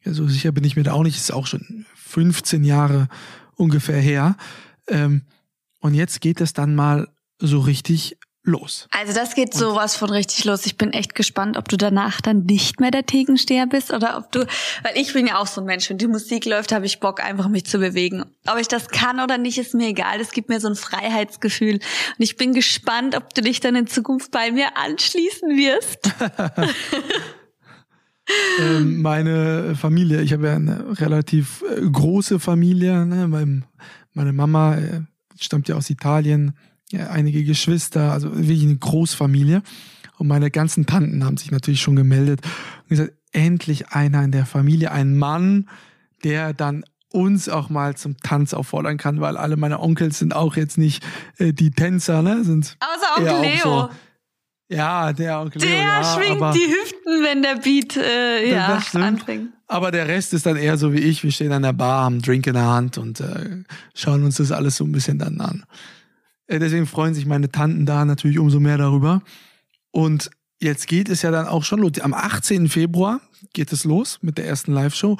Ja, 0.04 0.14
so 0.14 0.28
sicher 0.28 0.52
bin 0.52 0.64
ich 0.64 0.76
mir 0.76 0.84
da 0.84 0.94
auch 0.94 1.04
nicht. 1.04 1.18
Ist 1.18 1.34
auch 1.34 1.48
schon 1.48 1.86
15 1.96 2.64
Jahre 2.64 3.08
ungefähr 3.56 4.00
her. 4.00 4.36
Ähm, 4.88 5.22
und 5.80 5.94
jetzt 5.94 6.22
geht 6.22 6.42
es 6.42 6.54
dann 6.54 6.76
mal 6.76 7.08
so 7.40 7.60
richtig 7.60 8.18
los. 8.46 8.88
Also 8.92 9.14
das 9.14 9.36
geht 9.36 9.54
sowas 9.54 9.96
von 9.96 10.10
richtig 10.10 10.46
los. 10.46 10.66
Ich 10.66 10.78
bin 10.78 10.94
echt 10.94 11.16
gespannt, 11.16 11.58
ob 11.58 11.68
du 11.68 11.78
danach 11.78 12.22
dann 12.22 12.46
nicht 12.46 12.80
mehr 12.80 12.92
der 12.92 13.06
Thekensteher 13.06 13.68
bist 13.68 13.94
oder 13.94 14.18
ob 14.18 14.32
du, 14.32 14.40
weil 14.84 14.96
ich 14.96 15.14
bin 15.14 15.28
ja 15.28 15.40
auch 15.40 15.48
so 15.48 15.62
ein 15.62 15.68
Mensch, 15.68 15.90
wenn 15.90 15.98
die 15.98 16.08
Musik 16.08 16.46
läuft, 16.46 16.72
habe 16.72 16.86
ich 16.86 17.00
Bock, 17.00 17.24
einfach 17.24 17.48
mich 17.48 17.66
zu 17.66 17.80
bewegen. 17.80 18.24
Ob 18.48 18.58
ich 18.60 18.68
das 18.68 18.90
kann 18.90 19.20
oder 19.20 19.38
nicht, 19.38 19.58
ist 19.58 19.74
mir 19.74 19.90
egal. 19.90 20.20
Das 20.20 20.32
gibt 20.32 20.50
mir 20.50 20.60
so 20.60 20.68
ein 20.68 20.76
Freiheitsgefühl. 20.76 21.76
Und 21.76 21.82
ich 22.20 22.38
bin 22.38 22.54
gespannt, 22.54 23.16
ob 23.16 23.34
du 23.34 23.42
dich 23.42 23.60
dann 23.60 23.76
in 23.76 23.88
Zukunft 23.88 24.32
bei 24.32 24.52
mir 24.52 24.78
anschließen 24.78 25.50
wirst. 25.50 26.12
ähm, 28.60 29.02
meine 29.02 29.76
Familie, 29.76 30.22
ich 30.22 30.34
habe 30.34 30.48
ja 30.48 30.56
eine 30.56 31.00
relativ 31.00 31.64
äh, 31.70 31.82
große 31.82 32.40
Familie. 32.40 33.06
Ne? 33.06 33.28
Meine 34.14 34.34
Mama 34.34 34.78
äh, 34.78 35.02
stammt 35.40 35.68
ja 35.68 35.76
aus 35.76 35.90
Italien, 35.90 36.56
ja, 36.92 37.10
einige 37.10 37.44
Geschwister, 37.44 38.12
also 38.12 38.36
wirklich 38.36 38.64
eine 38.64 38.78
Großfamilie. 38.78 39.62
Und 40.18 40.28
meine 40.28 40.50
ganzen 40.52 40.86
Tanten 40.86 41.26
haben 41.26 41.38
sich 41.38 41.52
natürlich 41.52 41.82
schon 41.82 41.96
gemeldet 41.96 42.42
und 42.84 42.90
gesagt, 42.90 43.14
endlich 43.32 43.90
einer 43.90 44.24
in 44.24 44.32
der 44.32 44.46
Familie, 44.46 44.92
ein 44.92 45.18
Mann, 45.18 45.70
der 46.24 46.54
dann 46.54 46.86
uns 47.10 47.50
auch 47.50 47.70
mal 47.70 47.96
zum 47.96 48.18
Tanz 48.18 48.54
auffordern 48.54 48.98
kann, 48.98 49.22
weil 49.22 49.38
alle 49.38 49.58
meine 49.58 49.80
Onkels 49.80 50.20
sind 50.20 50.36
auch 50.36 50.56
jetzt 50.56 50.78
nicht 50.78 51.04
äh, 51.38 51.54
die 51.54 51.72
Tänzer, 51.72 52.22
ne? 52.22 52.44
Sind 52.44 52.78
Außer 52.80 53.18
Onkel 53.18 53.50
Leo. 53.50 53.64
So, 53.64 53.90
ja, 54.68 55.14
der 55.14 55.40
Onkel 55.40 55.62
der 55.62 55.70
Leo. 55.70 55.78
Der 55.78 55.88
ja, 55.88 56.04
schwingt 56.04 56.56
die 56.56 56.68
Hüften, 56.68 57.24
wenn 57.24 57.42
der 57.42 57.56
Beat 57.56 57.98
äh, 57.98 58.52
ja, 58.52 58.82
anfängt. 58.94 59.52
Aber 59.68 59.92
der 59.92 60.08
Rest 60.08 60.34
ist 60.34 60.46
dann 60.46 60.58
eher 60.58 60.78
so 60.78 60.94
wie 60.94 61.00
ich. 61.00 61.24
Wir 61.24 61.32
stehen 61.32 61.52
an 61.52 61.64
der 61.64 61.74
Bar, 61.74 62.04
haben 62.04 62.16
einen 62.16 62.22
Drink 62.22 62.48
in 62.48 62.54
der 62.54 62.68
Hand 62.68 62.98
und 62.98 63.20
äh, 63.20 63.64
schauen 63.94 64.24
uns 64.24 64.38
das 64.38 64.52
alles 64.52 64.76
so 64.76 64.84
ein 64.84 64.92
bisschen 64.92 65.18
dann 65.18 65.40
an. 65.40 65.66
Äh, 66.48 66.60
deswegen 66.60 66.86
freuen 66.86 67.14
sich 67.14 67.26
meine 67.26 67.50
Tanten 67.50 67.86
da 67.86 68.06
natürlich 68.06 68.40
umso 68.40 68.60
mehr 68.60 68.78
darüber. 68.78 69.22
Und 69.92 70.30
jetzt 70.60 70.88
geht 70.88 71.10
es 71.10 71.22
ja 71.22 71.32
dann 71.32 71.48
auch 71.48 71.64
schon 71.64 71.80
los. 71.80 72.00
Am 72.02 72.14
18. 72.14 72.70
Februar 72.70 73.22
geht 73.54 73.72
es 73.72 73.84
los 73.84 74.20
mit 74.22 74.38
der 74.38 74.46
ersten 74.48 74.74
Live-Show. 74.74 75.18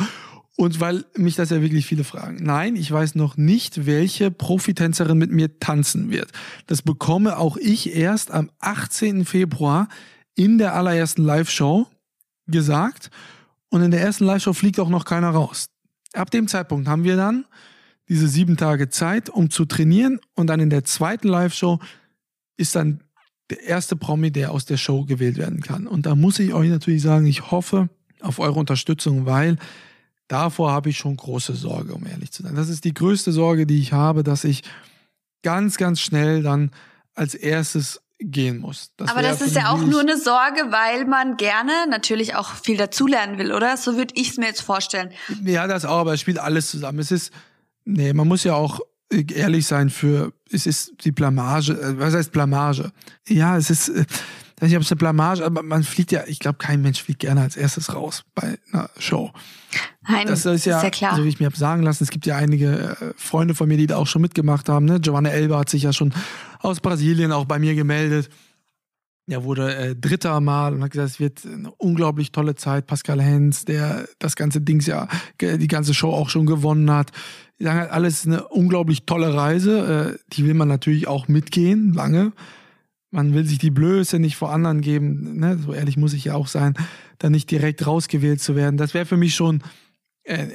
Und 0.58 0.80
weil 0.80 1.04
mich 1.18 1.36
das 1.36 1.50
ja 1.50 1.62
wirklich 1.62 1.86
viele 1.86 2.06
fragen. 2.06 2.38
Nein, 2.42 2.78
ich 2.78 2.90
weiß 2.90 3.16
noch 3.16 3.36
nicht, 3.36 3.86
welche 3.86 4.32
Profitänzerin 4.32 5.18
mit 5.18 5.32
mir 5.32 5.60
tanzen 5.60 6.12
wird. 6.12 6.32
Das 6.68 6.82
bekomme 6.82 7.38
auch 7.38 7.58
ich 7.58 7.94
erst 7.94 8.32
am 8.32 8.50
18. 8.60 9.26
Februar 9.26 9.90
in 10.34 10.58
der 10.58 10.74
allerersten 10.74 11.24
Live-Show 11.24 11.88
gesagt. 12.48 13.10
Und 13.70 13.82
in 13.82 13.92
der 13.92 14.02
ersten 14.02 14.24
Live-Show 14.24 14.54
fliegt 14.54 14.80
auch 14.80 14.90
noch 14.90 15.04
keiner 15.04 15.32
raus. 15.32 15.66
Ab 16.14 16.32
dem 16.32 16.48
Zeitpunkt 16.48 16.88
haben 16.88 17.04
wir 17.04 17.18
dann 17.18 17.46
diese 18.10 18.28
sieben 18.28 18.58
Tage 18.58 18.90
Zeit, 18.90 19.30
um 19.30 19.50
zu 19.50 19.66
trainieren. 19.66 20.20
Und 20.36 20.48
dann 20.48 20.60
in 20.60 20.70
der 20.70 20.84
zweiten 20.84 21.28
Live-Show 21.28 21.80
ist 22.58 22.76
dann 22.76 23.02
der 23.50 23.64
erste 23.64 23.96
Promi, 23.96 24.32
der 24.32 24.52
aus 24.52 24.66
der 24.66 24.78
Show 24.78 25.06
gewählt 25.06 25.38
werden 25.38 25.62
kann. 25.62 25.88
Und 25.88 26.06
da 26.06 26.16
muss 26.16 26.40
ich 26.40 26.54
euch 26.54 26.70
natürlich 26.70 27.02
sagen, 27.02 27.26
ich 27.26 27.52
hoffe 27.52 27.90
auf 28.22 28.40
eure 28.40 28.60
Unterstützung, 28.60 29.26
weil 29.26 29.58
davor 30.28 30.72
habe 30.72 30.90
ich 30.90 30.98
schon 30.98 31.16
große 31.16 31.54
Sorge, 31.54 31.94
um 31.94 32.06
ehrlich 32.08 32.32
zu 32.32 32.44
sein. 32.44 32.56
Das 32.56 32.70
ist 32.70 32.86
die 32.86 32.94
größte 32.94 33.32
Sorge, 33.32 33.68
die 33.68 33.80
ich 33.80 33.94
habe, 33.94 34.24
dass 34.24 34.44
ich 34.44 34.64
ganz, 35.44 35.78
ganz 35.78 36.00
schnell 36.00 36.42
dann 36.42 36.72
als 37.14 37.36
erstes 37.36 38.02
gehen 38.20 38.60
muss. 38.60 38.92
Das 38.98 39.12
Aber 39.12 39.22
das 39.22 39.42
ist 39.42 39.56
ja 39.56 39.70
auch 39.70 39.82
nur 39.82 40.00
eine 40.00 40.18
Sorge, 40.18 40.72
weil 40.72 41.06
man 41.06 41.38
gerne 41.38 41.72
natürlich 41.90 42.36
auch 42.36 42.56
viel 42.56 42.78
dazulernen 42.78 43.38
will, 43.38 43.52
oder? 43.52 43.78
So 43.78 43.98
würde 43.98 44.14
ich 44.16 44.32
es 44.32 44.38
mir 44.38 44.48
jetzt 44.48 44.62
vorstellen. 44.62 45.12
Ja, 45.44 45.68
das 45.68 45.86
auch, 45.86 46.00
aber 46.00 46.14
es 46.14 46.22
spielt 46.22 46.40
alles 46.40 46.72
zusammen. 46.72 47.00
Es 47.00 47.12
ist, 47.12 47.32
nee, 47.86 48.14
man 48.14 48.28
muss 48.28 48.44
ja 48.44 48.54
auch 48.54 48.80
ehrlich 49.12 49.68
sein 49.68 49.90
für, 49.90 50.34
es 50.52 50.66
ist 50.66 50.94
die 51.04 51.12
Blamage, 51.12 51.74
äh, 51.74 52.00
was 52.00 52.14
heißt 52.14 52.32
Blamage? 52.32 52.92
Ja, 53.28 53.58
es 53.58 53.70
ist, 53.70 53.90
äh, 53.90 54.06
ich 54.56 54.62
weiß 54.62 54.70
nicht, 54.70 54.78
ob 54.78 54.84
es 54.84 54.92
eine 54.92 54.98
Blamage, 54.98 55.44
aber 55.44 55.64
man 55.64 55.84
fliegt 55.84 56.12
ja, 56.12 56.24
ich 56.28 56.40
glaube, 56.40 56.58
kein 56.58 56.82
Mensch 56.82 57.04
fliegt 57.04 57.20
gerne 57.20 57.42
als 57.42 57.58
erstes 57.58 57.94
raus 57.94 58.24
bei 58.34 58.58
einer 58.72 58.90
Show. 58.98 59.32
Nein, 60.08 60.28
das 60.28 60.46
ist 60.46 60.66
ja, 60.66 60.78
ist 60.78 60.84
ja 60.84 60.90
klar. 60.90 61.16
so 61.16 61.24
wie 61.24 61.30
ich 61.30 61.40
mir 61.40 61.46
habe 61.48 61.58
sagen 61.58 61.84
lassen, 61.84 62.04
es 62.04 62.10
gibt 62.10 62.26
ja 62.26 62.38
einige 62.38 62.98
äh, 63.00 63.14
Freunde 63.18 63.54
von 63.54 63.68
mir, 63.68 63.78
die 63.78 63.88
da 63.88 63.98
auch 63.98 64.08
schon 64.08 64.22
mitgemacht 64.22 64.70
haben. 64.70 64.86
Ne? 64.86 65.00
Giovanna 65.00 65.30
Elba 65.30 65.60
hat 65.60 65.70
sich 65.70 65.84
ja 65.84 65.94
schon 65.94 66.14
aus 66.60 66.80
Brasilien 66.80 67.32
auch 67.32 67.46
bei 67.46 67.60
mir 67.60 67.76
gemeldet. 67.76 68.30
Er 69.28 69.44
wurde 69.44 69.76
äh, 69.76 69.96
Dritter 69.96 70.40
mal 70.40 70.74
und 70.74 70.84
hat 70.84 70.92
gesagt, 70.92 71.10
es 71.10 71.20
wird 71.20 71.46
eine 71.46 71.72
unglaublich 71.72 72.32
tolle 72.32 72.56
Zeit. 72.56 72.86
Pascal 72.86 73.22
Hens, 73.22 73.66
der 73.66 74.08
das 74.20 74.36
ganze 74.36 74.62
Dings 74.62 74.86
ja, 74.86 75.08
die 75.42 75.68
ganze 75.68 75.94
Show 75.94 76.12
auch 76.12 76.30
schon 76.30 76.46
gewonnen 76.46 76.92
hat. 76.92 77.12
Die 77.60 77.64
sagen 77.64 77.80
halt, 77.80 77.92
alles 77.92 78.28
eine 78.28 78.48
unglaublich 78.48 79.06
tolle 79.06 79.34
Reise. 79.34 80.16
Äh, 80.16 80.34
die 80.34 80.46
will 80.46 80.54
man 80.54 80.68
natürlich 80.68 81.08
auch 81.08 81.28
mitgehen, 81.28 81.94
lange 81.94 82.34
man 83.16 83.34
will 83.34 83.46
sich 83.46 83.58
die 83.58 83.72
Blöße 83.72 84.20
nicht 84.20 84.36
vor 84.36 84.52
anderen 84.52 84.82
geben, 84.82 85.40
ne? 85.40 85.58
so 85.58 85.74
ehrlich 85.74 85.98
muss 85.98 86.14
ich 86.14 86.26
ja 86.26 86.36
auch 86.36 86.48
sein, 86.48 86.76
da 87.18 87.30
nicht 87.30 87.50
direkt 87.50 87.88
rausgewählt 87.88 88.42
zu 88.42 88.56
werden. 88.56 88.78
Das 88.78 88.94
wäre 88.94 89.06
für 89.06 89.18
mich 89.18 89.34
schon 89.34 89.64
äh, 90.24 90.48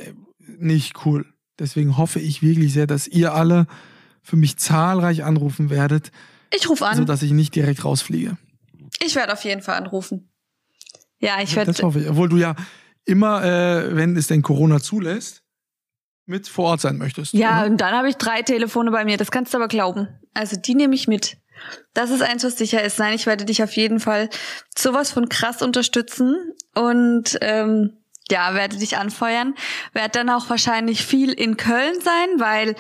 nicht 0.59 1.05
cool. 1.05 1.25
Deswegen 1.59 1.97
hoffe 1.97 2.21
ich 2.21 2.43
wirklich 2.43 2.73
sehr, 2.73 2.87
dass 2.87 3.09
ihr 3.09 3.35
alle 3.35 3.67
für 4.23 4.37
mich 4.37 4.59
zahlreich 4.59 5.25
anrufen 5.25 5.71
werdet. 5.71 6.13
Ich 6.55 6.69
rufe 6.69 6.87
an. 6.87 6.97
Sodass 6.97 7.23
ich 7.23 7.33
nicht 7.33 7.55
direkt 7.55 7.85
rausfliege. 7.85 8.37
Ich 9.03 9.15
werde 9.17 9.33
auf 9.33 9.45
jeden 9.45 9.63
Fall 9.63 9.77
anrufen. 9.77 10.31
Ja, 11.19 11.41
ich 11.43 11.55
werde. 11.57 11.73
Das 11.73 11.83
hoffe 11.83 12.01
ich. 12.01 12.09
Obwohl 12.09 12.29
du 12.29 12.37
ja 12.37 12.55
immer, 13.05 13.45
äh, 13.45 13.97
wenn 13.97 14.17
es 14.17 14.27
denn 14.27 14.43
Corona 14.43 14.81
zulässt, 14.81 15.43
mit 16.27 16.49
vor 16.49 16.67
Ort 16.67 16.81
sein 16.81 16.97
möchtest. 16.97 17.35
Ja, 17.35 17.61
oder? 17.61 17.71
und 17.71 17.81
dann 17.81 17.95
habe 17.95 18.09
ich 18.09 18.17
drei 18.17 18.43
Telefone 18.43 18.91
bei 18.91 19.05
mir. 19.05 19.17
Das 19.17 19.31
kannst 19.31 19.53
du 19.53 19.59
aber 19.59 19.69
glauben. 19.69 20.09
Also 20.33 20.57
die 20.57 20.75
nehme 20.75 20.95
ich 20.95 21.09
mit. 21.09 21.37
Das 21.93 22.11
ist 22.11 22.23
eins, 22.23 22.45
was 22.45 22.57
sicher 22.57 22.83
ist. 22.83 22.99
Nein, 22.99 23.15
ich 23.15 23.27
werde 23.27 23.45
dich 23.45 23.63
auf 23.63 23.73
jeden 23.73 24.01
Fall 24.01 24.31
sowas 24.77 25.11
von 25.11 25.29
krass 25.29 25.61
unterstützen 25.61 26.55
und 26.75 27.37
ähm, 27.43 27.99
ja, 28.31 28.55
werde 28.55 28.77
dich 28.77 28.97
anfeuern. 28.97 29.55
Werde 29.93 30.11
dann 30.13 30.31
auch 30.31 30.49
wahrscheinlich 30.49 31.05
viel 31.05 31.33
in 31.33 31.57
Köln 31.57 32.01
sein, 32.01 32.29
weil 32.39 32.77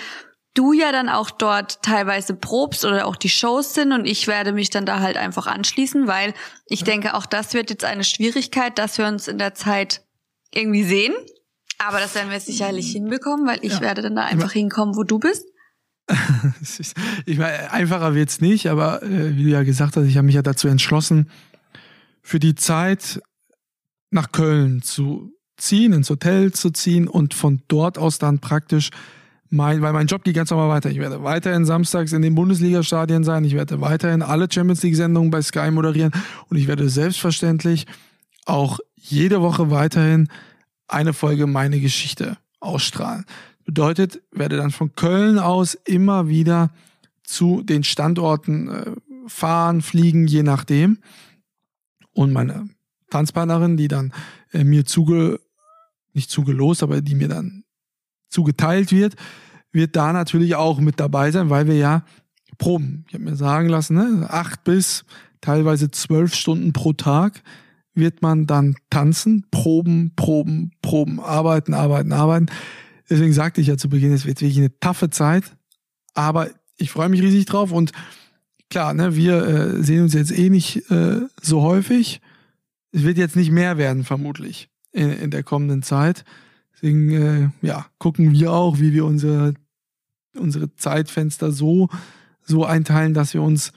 du 0.54 0.72
ja 0.72 0.92
dann 0.92 1.08
auch 1.08 1.30
dort 1.30 1.82
teilweise 1.82 2.34
probst 2.34 2.84
oder 2.84 3.06
auch 3.06 3.16
die 3.16 3.28
Shows 3.28 3.74
sind 3.74 3.92
und 3.92 4.04
ich 4.04 4.26
werde 4.26 4.52
mich 4.52 4.70
dann 4.70 4.86
da 4.86 5.00
halt 5.00 5.16
einfach 5.16 5.46
anschließen, 5.46 6.06
weil 6.06 6.34
ich 6.66 6.82
denke, 6.82 7.14
auch 7.14 7.26
das 7.26 7.54
wird 7.54 7.70
jetzt 7.70 7.84
eine 7.84 8.04
Schwierigkeit, 8.04 8.78
dass 8.78 8.98
wir 8.98 9.06
uns 9.06 9.28
in 9.28 9.38
der 9.38 9.54
Zeit 9.54 10.02
irgendwie 10.52 10.84
sehen. 10.84 11.14
Aber 11.78 11.98
das 11.98 12.14
werden 12.14 12.30
wir 12.30 12.40
sicherlich 12.40 12.92
hinbekommen, 12.92 13.46
weil 13.46 13.60
ich 13.62 13.74
ja. 13.74 13.80
werde 13.80 14.02
dann 14.02 14.16
da 14.16 14.24
einfach 14.24 14.52
hinkommen, 14.52 14.96
wo 14.96 15.04
du 15.04 15.18
bist. 15.18 15.46
ich 17.26 17.38
meine, 17.38 17.72
einfacher 17.72 18.14
wird's 18.14 18.40
nicht, 18.40 18.68
aber 18.68 19.02
äh, 19.02 19.36
wie 19.36 19.44
du 19.44 19.50
ja 19.50 19.62
gesagt 19.62 19.96
hast, 19.96 20.04
ich 20.04 20.16
habe 20.16 20.26
mich 20.26 20.34
ja 20.34 20.42
dazu 20.42 20.68
entschlossen, 20.68 21.30
für 22.22 22.40
die 22.40 22.54
Zeit 22.54 23.22
nach 24.10 24.32
Köln 24.32 24.82
zu 24.82 25.32
ziehen, 25.56 25.92
ins 25.92 26.10
Hotel 26.10 26.52
zu 26.52 26.70
ziehen 26.70 27.06
und 27.06 27.34
von 27.34 27.62
dort 27.68 27.96
aus 27.96 28.18
dann 28.18 28.40
praktisch 28.40 28.90
mein, 29.50 29.82
weil 29.82 29.92
mein 29.92 30.06
Job 30.06 30.22
geht 30.22 30.36
ganz 30.36 30.50
normal 30.50 30.68
weiter. 30.68 30.90
Ich 30.90 30.98
werde 30.98 31.22
weiterhin 31.24 31.64
samstags 31.64 32.12
in 32.12 32.22
den 32.22 32.36
Bundesliga-Stadien 32.36 33.24
sein. 33.24 33.44
Ich 33.44 33.54
werde 33.54 33.80
weiterhin 33.80 34.22
alle 34.22 34.46
Champions 34.50 34.82
League-Sendungen 34.82 35.30
bei 35.30 35.42
Sky 35.42 35.70
moderieren 35.70 36.12
und 36.48 36.56
ich 36.56 36.68
werde 36.68 36.88
selbstverständlich 36.88 37.86
auch 38.46 38.78
jede 38.94 39.42
Woche 39.42 39.70
weiterhin 39.70 40.28
eine 40.86 41.12
Folge 41.12 41.46
meine 41.46 41.80
Geschichte 41.80 42.36
ausstrahlen. 42.60 43.24
Bedeutet, 43.64 44.22
werde 44.30 44.56
dann 44.56 44.70
von 44.70 44.94
Köln 44.94 45.38
aus 45.38 45.74
immer 45.74 46.28
wieder 46.28 46.70
zu 47.22 47.62
den 47.62 47.84
Standorten 47.84 48.68
äh, 48.68 48.92
fahren, 49.26 49.82
fliegen, 49.82 50.26
je 50.26 50.42
nachdem. 50.42 50.98
Und 52.12 52.32
meine 52.32 52.68
Tanzpartnerin, 53.10 53.76
die 53.76 53.88
dann 53.88 54.12
äh, 54.52 54.64
mir 54.64 54.84
zuge, 54.84 55.40
nicht 56.12 56.30
zugelost, 56.30 56.82
aber 56.82 57.00
die 57.00 57.14
mir 57.14 57.28
dann 57.28 57.64
zugeteilt 58.30 58.92
wird, 58.92 59.16
wird 59.72 59.96
da 59.96 60.12
natürlich 60.12 60.54
auch 60.54 60.80
mit 60.80 60.98
dabei 60.98 61.30
sein, 61.30 61.50
weil 61.50 61.66
wir 61.66 61.76
ja 61.76 62.04
proben. 62.58 63.04
Ich 63.08 63.14
habe 63.14 63.24
mir 63.24 63.36
sagen 63.36 63.68
lassen, 63.68 63.96
ne, 63.96 64.30
acht 64.30 64.64
bis 64.64 65.04
teilweise 65.40 65.90
zwölf 65.90 66.34
Stunden 66.34 66.72
pro 66.72 66.92
Tag 66.92 67.42
wird 67.94 68.22
man 68.22 68.46
dann 68.46 68.76
tanzen, 68.88 69.46
proben, 69.50 70.12
proben, 70.14 70.72
proben, 70.82 71.20
arbeiten, 71.20 71.74
arbeiten, 71.74 72.12
arbeiten. 72.12 72.46
Deswegen 73.08 73.32
sagte 73.32 73.60
ich 73.60 73.66
ja 73.66 73.76
zu 73.76 73.88
Beginn, 73.88 74.12
es 74.12 74.26
wird 74.26 74.40
wirklich 74.40 74.58
eine 74.58 74.78
taffe 74.78 75.10
Zeit, 75.10 75.44
aber 76.14 76.50
ich 76.76 76.90
freue 76.90 77.08
mich 77.08 77.22
riesig 77.22 77.46
drauf 77.46 77.72
und 77.72 77.92
klar, 78.70 78.94
ne, 78.94 79.16
wir 79.16 79.46
äh, 79.46 79.82
sehen 79.82 80.02
uns 80.02 80.14
jetzt 80.14 80.36
eh 80.36 80.48
nicht 80.48 80.90
äh, 80.90 81.20
so 81.42 81.62
häufig. 81.62 82.20
Es 82.92 83.02
wird 83.02 83.18
jetzt 83.18 83.36
nicht 83.36 83.50
mehr 83.50 83.78
werden, 83.78 84.04
vermutlich, 84.04 84.68
in, 84.92 85.10
in 85.10 85.30
der 85.30 85.42
kommenden 85.42 85.82
Zeit. 85.82 86.24
Deswegen, 86.82 87.52
äh, 87.62 87.66
ja, 87.66 87.86
gucken 87.98 88.32
wir 88.32 88.52
auch, 88.52 88.78
wie 88.78 88.92
wir 88.92 89.04
unsere, 89.04 89.54
unsere 90.34 90.74
Zeitfenster 90.76 91.52
so, 91.52 91.88
so 92.42 92.64
einteilen, 92.64 93.12
dass 93.12 93.34
wir 93.34 93.42
uns 93.42 93.72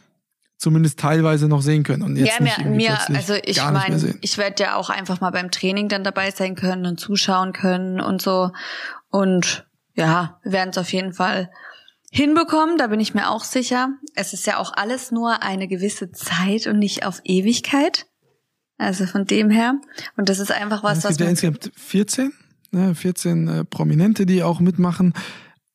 zumindest 0.57 0.99
teilweise 0.99 1.49
noch 1.49 1.61
sehen 1.61 1.83
können 1.83 2.03
und 2.03 2.15
jetzt 2.15 2.39
ja, 2.39 2.41
mir, 2.41 2.69
mir 2.69 2.97
also 3.09 3.33
ich 3.43 3.61
meine, 3.61 4.15
ich 4.21 4.37
werde 4.37 4.63
ja 4.63 4.75
auch 4.77 4.89
einfach 4.89 5.19
mal 5.19 5.31
beim 5.31 5.51
Training 5.51 5.89
dann 5.89 6.05
dabei 6.05 6.31
sein 6.31 6.55
können 6.55 6.85
und 6.85 6.97
zuschauen 7.01 7.51
können 7.51 7.99
und 7.99 8.21
so 8.21 8.51
und 9.09 9.67
ja, 9.95 10.39
wir 10.43 10.53
werden 10.53 10.69
es 10.69 10.77
auf 10.77 10.93
jeden 10.93 11.11
Fall 11.11 11.49
hinbekommen, 12.11 12.77
da 12.77 12.87
bin 12.87 13.01
ich 13.01 13.13
mir 13.13 13.29
auch 13.29 13.43
sicher. 13.43 13.89
Es 14.15 14.33
ist 14.33 14.45
ja 14.45 14.57
auch 14.57 14.71
alles 14.73 15.11
nur 15.11 15.43
eine 15.43 15.67
gewisse 15.67 16.11
Zeit 16.11 16.67
und 16.67 16.79
nicht 16.79 17.05
auf 17.05 17.19
Ewigkeit. 17.25 18.05
Also 18.77 19.05
von 19.05 19.25
dem 19.25 19.49
her. 19.49 19.75
Und 20.17 20.29
das 20.29 20.39
ist 20.39 20.51
einfach 20.51 20.83
was, 20.83 20.99
es 20.99 21.03
was. 21.03 21.11
Es 21.11 21.17
gibt 21.17 21.25
ja 21.25 21.29
insgesamt 21.29 21.71
14, 21.75 22.33
ne, 22.73 22.95
14 22.95 23.47
äh, 23.47 23.65
Prominente, 23.65 24.25
die 24.25 24.43
auch 24.43 24.59
mitmachen. 24.59 25.13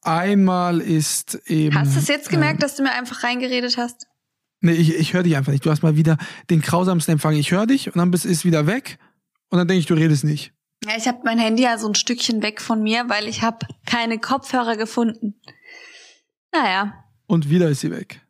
Einmal 0.02 0.81
ist 0.81 1.40
eben. 1.47 1.75
Hast 1.78 1.95
du 1.95 1.99
es 1.99 2.09
jetzt 2.09 2.31
gemerkt, 2.31 2.59
äh, 2.59 2.61
dass 2.61 2.76
du 2.76 2.83
mir 2.83 2.93
einfach 2.93 3.25
reingeredet 3.25 3.76
hast? 3.76 4.07
Nee, 4.61 4.73
ich, 4.73 4.95
ich 4.95 5.12
höre 5.12 5.23
dich 5.23 5.37
einfach 5.37 5.52
nicht. 5.52 5.64
Du 5.64 5.71
hast 5.71 5.83
mal 5.83 5.97
wieder 5.97 6.19
den 6.50 6.61
grausamsten 6.61 7.12
Empfang. 7.12 7.35
Ich 7.35 7.50
höre 7.50 7.67
dich 7.67 7.88
und 7.88 7.97
dann 7.97 8.11
bist 8.11 8.25
ist 8.26 8.45
wieder 8.45 8.67
weg 8.67 8.99
und 9.50 9.59
dann 9.59 9.69
denke 9.69 9.81
ich, 9.81 9.87
du 9.87 9.95
redest 9.95 10.25
nicht. 10.25 10.52
Ja, 10.85 10.97
ich 10.97 11.09
habe 11.09 11.21
mein 11.25 11.38
Handy 11.38 11.62
ja 11.64 11.78
so 11.78 11.88
ein 11.88 11.95
Stückchen 11.95 12.43
weg 12.43 12.61
von 12.61 12.83
mir, 12.83 13.09
weil 13.09 13.26
ich 13.28 13.43
habe 13.43 13.67
keine 13.87 14.19
Kopfhörer 14.19 14.76
gefunden. 14.76 15.35
Naja, 16.52 17.05
Und 17.26 17.50
wieder 17.50 17.69
ist 17.69 17.81
sie 17.81 17.90
weg. 17.90 18.21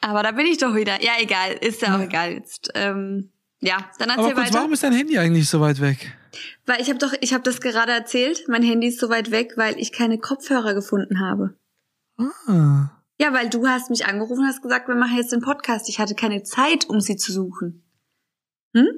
Aber 0.00 0.22
da 0.22 0.30
bin 0.30 0.46
ich 0.46 0.58
doch 0.58 0.74
wieder. 0.74 1.02
Ja, 1.02 1.12
egal. 1.20 1.52
Ist 1.52 1.82
ja 1.82 1.96
auch 1.96 2.00
egal 2.00 2.32
jetzt. 2.32 2.70
Ähm, 2.74 3.30
ja, 3.60 3.78
dann 3.98 4.10
erzähl 4.10 4.24
Aber 4.26 4.34
kurz, 4.34 4.46
weiter. 4.48 4.58
warum 4.58 4.72
ist 4.72 4.82
dein 4.82 4.92
Handy 4.92 5.18
eigentlich 5.18 5.48
so 5.48 5.60
weit 5.60 5.80
weg? 5.80 6.16
Weil 6.64 6.80
ich 6.80 6.88
habe 6.88 6.98
doch, 6.98 7.12
ich 7.20 7.32
habe 7.32 7.42
das 7.42 7.60
gerade 7.60 7.92
erzählt. 7.92 8.44
Mein 8.48 8.62
Handy 8.62 8.88
ist 8.88 9.00
so 9.00 9.08
weit 9.08 9.30
weg, 9.30 9.54
weil 9.56 9.78
ich 9.78 9.92
keine 9.92 10.18
Kopfhörer 10.18 10.74
gefunden 10.74 11.20
habe. 11.20 11.56
Ah. 12.18 12.90
Ja, 13.18 13.32
weil 13.32 13.48
du 13.48 13.66
hast 13.66 13.90
mich 13.90 14.06
angerufen 14.06 14.40
und 14.40 14.46
hast 14.46 14.62
gesagt, 14.62 14.88
wir 14.88 14.94
machen 14.94 15.16
jetzt 15.16 15.32
den 15.32 15.40
Podcast. 15.40 15.88
Ich 15.88 15.98
hatte 15.98 16.14
keine 16.14 16.42
Zeit, 16.42 16.86
um 16.86 17.00
sie 17.00 17.16
zu 17.16 17.32
suchen. 17.32 17.82
Hm? 18.74 18.88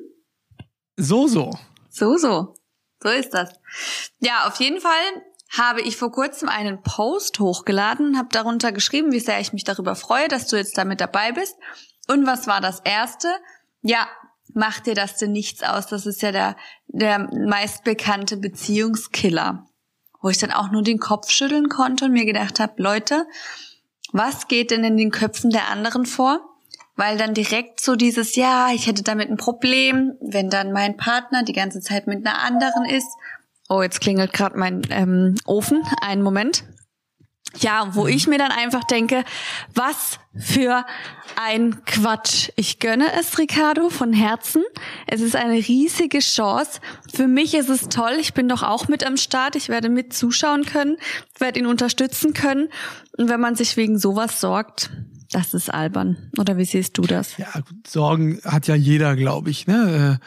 So, 0.96 1.28
so. 1.28 1.56
So, 1.88 2.16
so. 2.16 2.54
So 3.02 3.08
ist 3.10 3.32
das. 3.32 3.50
Ja, 4.18 4.48
auf 4.48 4.56
jeden 4.56 4.80
Fall 4.80 4.90
habe 5.56 5.80
ich 5.80 5.96
vor 5.96 6.10
kurzem 6.10 6.48
einen 6.48 6.82
Post 6.82 7.38
hochgeladen, 7.40 8.18
habe 8.18 8.28
darunter 8.32 8.72
geschrieben, 8.72 9.12
wie 9.12 9.20
sehr 9.20 9.40
ich 9.40 9.52
mich 9.52 9.64
darüber 9.64 9.94
freue, 9.94 10.28
dass 10.28 10.46
du 10.46 10.56
jetzt 10.56 10.76
damit 10.76 11.00
dabei 11.00 11.32
bist. 11.32 11.56
Und 12.08 12.26
was 12.26 12.46
war 12.46 12.60
das 12.60 12.80
erste? 12.80 13.28
Ja, 13.82 14.08
mach 14.54 14.80
dir 14.80 14.94
das 14.94 15.16
denn 15.16 15.32
nichts 15.32 15.62
aus? 15.62 15.86
Das 15.86 16.06
ist 16.06 16.22
ja 16.22 16.32
der, 16.32 16.56
der 16.86 17.18
meistbekannte 17.18 18.36
Beziehungskiller. 18.36 19.66
Wo 20.20 20.28
ich 20.28 20.38
dann 20.38 20.50
auch 20.50 20.70
nur 20.70 20.82
den 20.82 20.98
Kopf 20.98 21.30
schütteln 21.30 21.68
konnte 21.68 22.06
und 22.06 22.12
mir 22.12 22.24
gedacht 22.24 22.58
habe, 22.58 22.82
Leute, 22.82 23.26
was 24.12 24.48
geht 24.48 24.70
denn 24.70 24.84
in 24.84 24.96
den 24.96 25.10
Köpfen 25.10 25.50
der 25.50 25.68
anderen 25.68 26.06
vor? 26.06 26.40
Weil 26.96 27.16
dann 27.16 27.34
direkt 27.34 27.80
so 27.80 27.94
dieses, 27.94 28.34
ja, 28.34 28.70
ich 28.74 28.88
hätte 28.88 29.04
damit 29.04 29.30
ein 29.30 29.36
Problem, 29.36 30.14
wenn 30.20 30.50
dann 30.50 30.72
mein 30.72 30.96
Partner 30.96 31.44
die 31.44 31.52
ganze 31.52 31.80
Zeit 31.80 32.08
mit 32.08 32.26
einer 32.26 32.40
anderen 32.40 32.84
ist. 32.84 33.08
Oh, 33.68 33.82
jetzt 33.82 34.00
klingelt 34.00 34.32
gerade 34.32 34.58
mein 34.58 34.82
ähm, 34.90 35.36
Ofen. 35.46 35.82
Einen 36.00 36.22
Moment. 36.22 36.64
Ja, 37.56 37.94
wo 37.94 38.06
ich 38.06 38.26
mir 38.26 38.38
dann 38.38 38.52
einfach 38.52 38.84
denke, 38.84 39.24
was 39.74 40.20
für 40.36 40.84
ein 41.36 41.82
Quatsch. 41.86 42.50
Ich 42.56 42.78
gönne 42.78 43.06
es, 43.18 43.38
Ricardo, 43.38 43.88
von 43.88 44.12
Herzen. 44.12 44.62
Es 45.06 45.20
ist 45.20 45.34
eine 45.34 45.54
riesige 45.54 46.18
Chance. 46.18 46.80
Für 47.12 47.26
mich 47.26 47.54
ist 47.54 47.68
es 47.68 47.88
toll. 47.88 48.16
Ich 48.20 48.34
bin 48.34 48.48
doch 48.48 48.62
auch 48.62 48.88
mit 48.88 49.04
am 49.04 49.16
Start. 49.16 49.56
Ich 49.56 49.68
werde 49.68 49.88
mit 49.88 50.12
zuschauen 50.12 50.64
können, 50.66 50.98
werde 51.38 51.58
ihn 51.60 51.66
unterstützen 51.66 52.34
können. 52.34 52.68
Und 53.16 53.28
wenn 53.28 53.40
man 53.40 53.56
sich 53.56 53.76
wegen 53.76 53.98
sowas 53.98 54.40
sorgt, 54.40 54.90
das 55.30 55.54
ist 55.54 55.72
albern. 55.72 56.30
Oder 56.38 56.56
wie 56.58 56.64
siehst 56.64 56.96
du 56.98 57.02
das? 57.02 57.36
Ja, 57.38 57.50
gut, 57.54 57.86
Sorgen 57.86 58.40
hat 58.44 58.66
ja 58.66 58.74
jeder, 58.74 59.16
glaube 59.16 59.50
ich. 59.50 59.66
Ne? 59.66 60.18
Äh, 60.20 60.24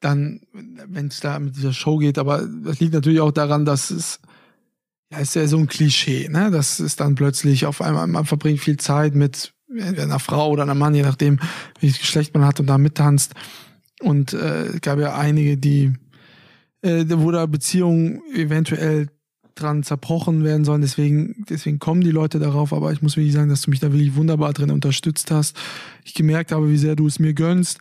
Dann, 0.00 0.40
wenn 0.52 1.08
es 1.08 1.20
da 1.20 1.38
mit 1.38 1.56
dieser 1.56 1.72
Show 1.72 1.96
geht, 1.98 2.18
aber 2.18 2.46
das 2.64 2.80
liegt 2.80 2.92
natürlich 2.92 3.20
auch 3.20 3.32
daran, 3.32 3.64
dass 3.64 3.90
es 3.90 4.20
ja, 5.10 5.18
ist 5.18 5.34
ja 5.36 5.46
so 5.46 5.58
ein 5.58 5.68
Klischee, 5.68 6.28
ne? 6.28 6.50
Das 6.50 6.80
ist 6.80 7.00
dann 7.00 7.14
plötzlich 7.14 7.66
auf 7.66 7.80
einmal, 7.80 8.06
man 8.06 8.24
verbringt 8.24 8.60
viel 8.60 8.76
Zeit 8.76 9.14
mit 9.14 9.52
einer 9.80 10.18
Frau 10.18 10.50
oder 10.50 10.62
einem 10.62 10.78
Mann, 10.78 10.94
je 10.94 11.02
nachdem, 11.02 11.38
welches 11.80 12.00
Geschlecht 12.00 12.34
man 12.34 12.44
hat 12.44 12.60
und 12.60 12.66
da 12.66 12.78
mittanzt. 12.78 13.34
Und 14.00 14.32
äh, 14.34 14.78
gab 14.80 14.98
ja 14.98 15.16
einige, 15.16 15.56
die, 15.56 15.92
äh, 16.82 17.04
wo 17.08 17.30
da 17.30 17.46
Beziehungen 17.46 18.22
eventuell 18.34 19.08
dran 19.54 19.82
zerbrochen 19.82 20.44
werden 20.44 20.64
sollen. 20.64 20.82
Deswegen, 20.82 21.44
deswegen 21.48 21.78
kommen 21.78 22.02
die 22.02 22.10
Leute 22.10 22.38
darauf. 22.38 22.72
Aber 22.72 22.92
ich 22.92 23.00
muss 23.00 23.16
wirklich 23.16 23.34
sagen, 23.34 23.48
dass 23.48 23.62
du 23.62 23.70
mich 23.70 23.80
da 23.80 23.90
wirklich 23.92 24.14
wunderbar 24.14 24.52
drin 24.52 24.70
unterstützt 24.70 25.30
hast. 25.30 25.56
Ich 26.04 26.14
gemerkt 26.14 26.52
habe, 26.52 26.70
wie 26.70 26.76
sehr 26.76 26.94
du 26.94 27.06
es 27.06 27.18
mir 27.18 27.32
gönnst. 27.32 27.78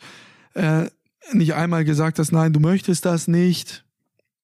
Äh, 0.53 0.85
nicht 1.33 1.53
einmal 1.53 1.83
gesagt 1.83 2.17
hast, 2.17 2.31
nein, 2.31 2.53
du 2.53 2.59
möchtest 2.59 3.05
das 3.05 3.27
nicht. 3.27 3.83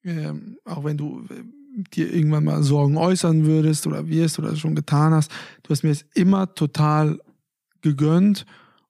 Ähm, 0.04 0.58
auch 0.66 0.84
wenn 0.84 0.98
du 0.98 1.26
äh, 1.30 1.44
dir 1.74 2.14
irgendwann 2.14 2.44
mal 2.44 2.64
Sorgen 2.64 2.98
äußern 2.98 3.46
würdest 3.46 3.88
oder 3.88 4.08
wirst 4.08 4.40
oder 4.40 4.56
schon 4.56 4.76
getan 4.76 5.14
hast. 5.14 5.32
Du 5.64 5.70
hast 5.70 5.84
mir 5.84 5.92
es 5.92 6.06
immer 6.14 6.54
total 6.54 7.20
gegönnt 7.82 8.46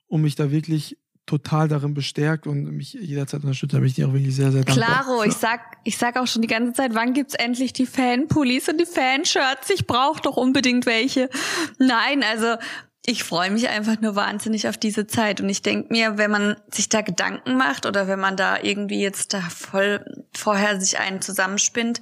und 0.07 0.21
mich 0.21 0.35
da 0.35 0.51
wirklich 0.51 0.97
total 1.25 1.67
darin 1.67 1.93
bestärkt 1.93 2.47
und 2.47 2.63
mich 2.71 2.93
jederzeit 2.93 3.41
unterstützt. 3.41 3.73
Da 3.73 3.77
bin 3.77 3.87
ich 3.87 3.93
dir 3.93 4.07
auch 4.07 4.13
wirklich 4.13 4.35
sehr, 4.35 4.51
sehr 4.51 4.65
dankbar. 4.65 5.03
Klaro, 5.03 5.23
ich 5.23 5.33
sag, 5.33 5.61
ich 5.83 5.97
sag 5.97 6.17
auch 6.17 6.27
schon 6.27 6.41
die 6.41 6.47
ganze 6.47 6.73
Zeit, 6.73 6.93
wann 6.93 7.13
gibt's 7.13 7.35
endlich 7.35 7.71
die 7.71 7.85
Fanpullis 7.85 8.67
und 8.67 8.81
die 8.81 8.85
Fanshirts? 8.85 9.69
Ich 9.69 9.87
brauche 9.87 10.21
doch 10.21 10.35
unbedingt 10.35 10.85
welche. 10.85 11.29
Nein, 11.77 12.23
also 12.29 12.57
ich 13.05 13.23
freue 13.23 13.49
mich 13.49 13.69
einfach 13.69 13.99
nur 14.01 14.15
wahnsinnig 14.15 14.67
auf 14.67 14.77
diese 14.77 15.07
Zeit. 15.07 15.41
Und 15.41 15.49
ich 15.49 15.61
denk 15.61 15.89
mir, 15.89 16.17
wenn 16.17 16.31
man 16.31 16.55
sich 16.69 16.89
da 16.89 17.01
Gedanken 17.01 17.55
macht 17.55 17.85
oder 17.85 18.07
wenn 18.07 18.19
man 18.19 18.35
da 18.35 18.61
irgendwie 18.61 19.01
jetzt 19.01 19.33
da 19.33 19.41
voll 19.41 20.25
vorher 20.35 20.79
sich 20.81 20.99
einen 20.99 21.21
zusammenspinnt, 21.21 22.01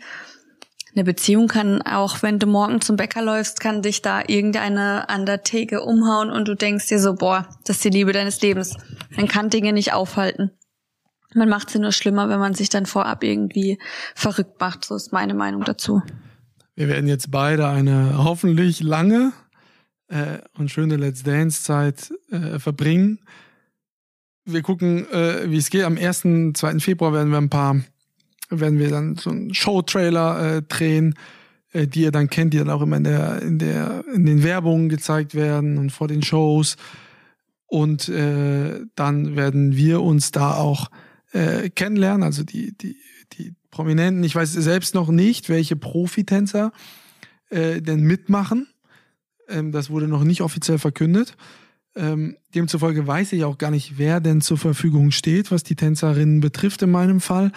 eine 0.96 1.04
Beziehung 1.04 1.48
kann 1.48 1.82
auch, 1.84 2.24
wenn 2.24 2.40
du 2.40 2.48
morgen 2.48 2.82
zum 2.82 2.96
Bäcker 2.96 3.22
läufst, 3.22 3.60
kann 3.60 3.82
dich 3.82 4.02
da 4.02 4.24
irgendeine 4.26 5.08
an 5.10 5.26
der 5.26 5.44
Theke 5.44 5.82
umhauen 5.84 6.32
und 6.32 6.48
du 6.48 6.56
denkst 6.56 6.88
dir 6.88 7.00
so, 7.00 7.14
boah, 7.14 7.48
das 7.66 7.78
ist 7.78 7.86
die 7.86 7.90
Liebe 7.90 8.12
deines 8.12 8.42
Lebens. 8.42 8.76
Man 9.16 9.28
kann 9.28 9.50
Dinge 9.50 9.72
nicht 9.72 9.94
aufhalten. 9.94 10.52
Man 11.36 11.48
macht 11.48 11.70
sie 11.70 11.80
nur 11.80 11.92
schlimmer, 11.92 12.28
wenn 12.30 12.40
man 12.40 12.56
sich 12.56 12.70
dann 12.70 12.88
vorab 12.88 13.24
irgendwie 13.24 13.78
verrückt 14.16 14.60
macht. 14.60 14.84
So 14.84 14.96
ist 14.96 15.14
meine 15.14 15.36
Meinung 15.36 15.64
dazu. 15.64 16.02
Wir 16.76 16.88
werden 16.88 17.08
jetzt 17.08 17.30
beide 17.30 17.68
eine 17.68 18.24
hoffentlich 18.24 18.82
lange 18.82 19.32
äh, 20.08 20.40
und 20.58 20.72
schöne 20.72 20.96
Let's 20.96 21.22
Dance-Zeit 21.22 22.12
äh, 22.32 22.58
verbringen. 22.58 23.20
Wir 24.46 24.64
gucken, 24.64 25.08
äh, 25.12 25.52
wie 25.52 25.58
es 25.58 25.70
geht. 25.70 25.84
Am 25.84 25.98
1., 25.98 26.58
2. 26.58 26.80
Februar 26.80 27.14
werden 27.14 27.30
wir 27.30 27.38
ein 27.38 27.52
paar 27.52 27.80
werden 28.50 28.80
wir 28.80 28.90
dann 28.90 29.16
so 29.16 29.30
einen 29.30 29.54
Show-Trailer 29.54 30.58
äh, 30.58 30.62
drehen, 30.62 31.16
äh, 31.72 31.88
die 31.88 32.02
ihr 32.02 32.12
dann 32.12 32.30
kennt, 32.30 32.54
die 32.54 32.58
dann 32.58 32.70
auch 32.70 32.82
immer 32.82 32.98
in 32.98 33.04
der, 33.04 33.42
in 33.42 33.60
der, 33.60 34.04
in 34.14 34.26
den 34.26 34.44
Werbungen 34.44 34.90
gezeigt 34.90 35.36
werden 35.36 35.78
und 35.78 35.92
vor 35.92 36.08
den 36.08 36.22
Shows. 36.22 36.78
Und 37.68 38.10
äh, 38.10 38.82
dann 38.96 39.36
werden 39.36 39.76
wir 39.76 40.02
uns 40.02 40.32
da 40.32 40.56
auch 40.56 40.90
äh, 41.32 41.70
kennenlernen, 41.70 42.24
also 42.24 42.44
die, 42.44 42.76
die, 42.76 42.98
die 43.34 43.54
Prominenten. 43.70 44.24
Ich 44.24 44.36
weiß 44.36 44.54
selbst 44.54 44.96
noch 44.96 45.10
nicht, 45.10 45.50
welche 45.50 45.76
Profitänzer 45.76 46.72
äh, 47.50 47.82
denn 47.82 48.02
mitmachen. 48.02 48.68
Ähm, 49.48 49.72
das 49.72 49.92
wurde 49.92 50.08
noch 50.08 50.24
nicht 50.24 50.42
offiziell 50.42 50.80
verkündet. 50.80 51.38
Ähm, 51.96 52.38
demzufolge 52.56 53.06
weiß 53.06 53.34
ich 53.34 53.44
auch 53.44 53.58
gar 53.58 53.72
nicht, 53.72 53.98
wer 53.98 54.20
denn 54.20 54.42
zur 54.42 54.58
Verfügung 54.58 55.12
steht, 55.12 55.52
was 55.52 55.64
die 55.64 55.76
Tänzerinnen 55.76 56.40
betrifft 56.40 56.82
in 56.82 56.92
meinem 56.92 57.20
Fall. 57.20 57.52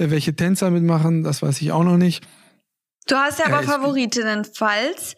Äh, 0.00 0.10
welche 0.10 0.34
Tänzer 0.34 0.70
mitmachen, 0.70 1.22
das 1.22 1.42
weiß 1.42 1.60
ich 1.60 1.72
auch 1.72 1.84
noch 1.84 1.96
nicht. 1.96 2.26
Du 3.06 3.16
hast 3.16 3.38
ja 3.38 3.46
aber 3.46 3.58
Äh, 3.60 3.62
ich- 3.64 3.66
Favoritinnen, 3.70 4.44
falls 4.44 5.16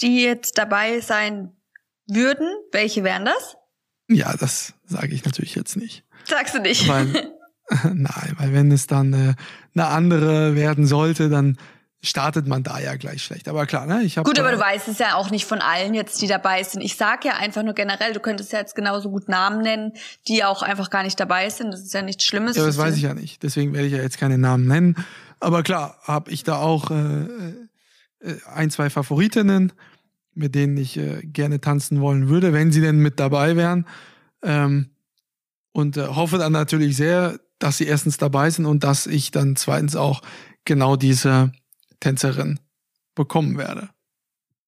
die 0.00 0.22
jetzt 0.22 0.58
dabei 0.58 1.00
sein 1.00 1.52
würden. 2.08 2.46
Welche 2.72 3.02
wären 3.04 3.24
das? 3.24 3.56
Ja, 4.08 4.36
das 4.36 4.74
sage 4.84 5.14
ich 5.14 5.24
natürlich 5.24 5.54
jetzt 5.54 5.76
nicht. 5.76 6.04
Sagst 6.24 6.54
du 6.54 6.60
nicht. 6.60 6.86
Weil, 6.88 7.06
nein, 7.94 8.34
weil 8.38 8.52
wenn 8.52 8.70
es 8.70 8.86
dann 8.86 9.12
äh, 9.12 9.34
eine 9.74 9.86
andere 9.88 10.54
werden 10.54 10.86
sollte, 10.86 11.28
dann 11.28 11.56
startet 12.08 12.46
man 12.46 12.62
da 12.62 12.78
ja 12.78 12.96
gleich 12.96 13.22
schlecht. 13.22 13.48
Aber 13.48 13.66
klar, 13.66 13.86
ne? 13.86 14.02
Ich 14.02 14.18
habe 14.18 14.28
Gut, 14.28 14.38
aber 14.38 14.52
du 14.52 14.58
weißt 14.58 14.88
es 14.88 14.98
ja 14.98 15.14
auch 15.14 15.30
nicht 15.30 15.46
von 15.46 15.60
allen 15.60 15.94
jetzt, 15.94 16.20
die 16.22 16.26
dabei 16.26 16.62
sind. 16.62 16.80
Ich 16.80 16.96
sag 16.96 17.24
ja 17.24 17.34
einfach 17.34 17.62
nur 17.62 17.74
generell, 17.74 18.12
du 18.12 18.20
könntest 18.20 18.52
ja 18.52 18.58
jetzt 18.58 18.74
genauso 18.74 19.10
gut 19.10 19.28
Namen 19.28 19.62
nennen, 19.62 19.92
die 20.28 20.44
auch 20.44 20.62
einfach 20.62 20.90
gar 20.90 21.02
nicht 21.02 21.18
dabei 21.18 21.50
sind. 21.50 21.72
Das 21.72 21.80
ist 21.80 21.94
ja 21.94 22.02
nichts 22.02 22.24
Schlimmes. 22.24 22.56
Ja, 22.56 22.64
das 22.64 22.78
weiß 22.78 22.96
ich 22.96 23.02
ja 23.02 23.14
nicht. 23.14 23.42
Deswegen 23.42 23.72
werde 23.72 23.86
ich 23.86 23.92
ja 23.92 24.00
jetzt 24.00 24.18
keine 24.18 24.38
Namen 24.38 24.66
nennen. 24.66 24.96
Aber 25.40 25.62
klar, 25.62 25.98
habe 26.02 26.30
ich 26.30 26.44
da 26.44 26.58
auch 26.58 26.90
äh, 26.90 27.24
äh, 28.20 28.36
ein, 28.52 28.70
zwei 28.70 28.90
Favoritinnen, 28.90 29.72
mit 30.34 30.54
denen 30.54 30.76
ich 30.76 30.96
äh, 30.96 31.22
gerne 31.22 31.60
tanzen 31.60 32.00
wollen 32.00 32.28
würde, 32.28 32.52
wenn 32.52 32.72
sie 32.72 32.80
denn 32.80 32.98
mit 32.98 33.20
dabei 33.20 33.56
wären. 33.56 33.86
Ähm, 34.42 34.90
und 35.72 35.96
äh, 35.96 36.06
hoffe 36.06 36.38
dann 36.38 36.52
natürlich 36.52 36.96
sehr, 36.96 37.38
dass 37.58 37.78
sie 37.78 37.86
erstens 37.86 38.18
dabei 38.18 38.50
sind 38.50 38.66
und 38.66 38.84
dass 38.84 39.06
ich 39.06 39.30
dann 39.30 39.56
zweitens 39.56 39.96
auch 39.96 40.22
genau 40.64 40.96
diese 40.96 41.52
Tänzerin 42.00 42.60
bekommen 43.14 43.58
werde. 43.58 43.90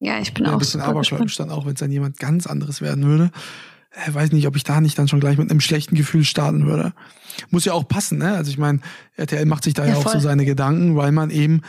Ja, 0.00 0.20
ich 0.20 0.32
bin 0.32 0.46
auch 0.46 0.52
ein 0.52 0.58
bisschen 0.58 0.80
abergläubisch 0.80 1.36
dann 1.36 1.50
auch, 1.50 1.66
wenn 1.66 1.74
es 1.74 1.80
dann 1.80 1.90
jemand 1.90 2.18
ganz 2.18 2.46
anderes 2.46 2.80
werden 2.80 3.04
würde. 3.04 3.30
Ich 4.06 4.14
weiß 4.14 4.32
nicht, 4.32 4.46
ob 4.46 4.54
ich 4.54 4.64
da 4.64 4.80
nicht 4.80 4.98
dann 4.98 5.08
schon 5.08 5.18
gleich 5.18 5.38
mit 5.38 5.50
einem 5.50 5.60
schlechten 5.60 5.96
Gefühl 5.96 6.24
starten 6.24 6.66
würde. 6.66 6.92
Muss 7.50 7.64
ja 7.64 7.72
auch 7.72 7.88
passen, 7.88 8.18
ne? 8.18 8.34
Also 8.34 8.50
ich 8.50 8.58
meine, 8.58 8.80
RTL 9.16 9.46
macht 9.46 9.64
sich 9.64 9.74
da 9.74 9.84
ja, 9.84 9.92
Ja, 9.92 9.96
auch 9.96 10.08
so 10.08 10.20
seine 10.20 10.44
Gedanken, 10.44 10.94
weil 10.96 11.10
man 11.10 11.30
eben 11.30 11.62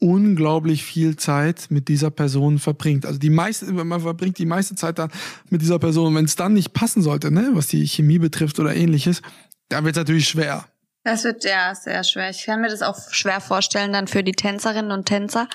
unglaublich 0.00 0.84
viel 0.84 1.16
Zeit 1.16 1.66
mit 1.70 1.88
dieser 1.88 2.10
Person 2.10 2.58
verbringt. 2.58 3.06
Also 3.06 3.18
die 3.18 3.30
meiste, 3.30 3.72
man 3.72 4.00
verbringt 4.00 4.38
die 4.38 4.46
meiste 4.46 4.74
Zeit 4.74 4.98
dann 4.98 5.10
mit 5.48 5.62
dieser 5.62 5.78
Person. 5.78 6.14
Wenn 6.14 6.24
es 6.24 6.36
dann 6.36 6.54
nicht 6.54 6.72
passen 6.72 7.02
sollte, 7.02 7.30
ne, 7.30 7.50
was 7.52 7.68
die 7.68 7.86
Chemie 7.86 8.18
betrifft 8.18 8.58
oder 8.58 8.74
ähnliches, 8.74 9.22
dann 9.68 9.84
wird 9.84 9.96
es 9.96 10.00
natürlich 10.00 10.28
schwer. 10.28 10.66
Das 11.02 11.24
wird 11.24 11.44
ja 11.44 11.74
sehr 11.74 12.04
schwer. 12.04 12.28
Ich 12.30 12.44
kann 12.44 12.60
mir 12.60 12.68
das 12.68 12.82
auch 12.82 12.98
schwer 13.10 13.40
vorstellen 13.40 13.92
dann 13.92 14.06
für 14.06 14.22
die 14.22 14.32
Tänzerinnen 14.32 14.92
und 14.92 15.06
Tänzer. 15.06 15.48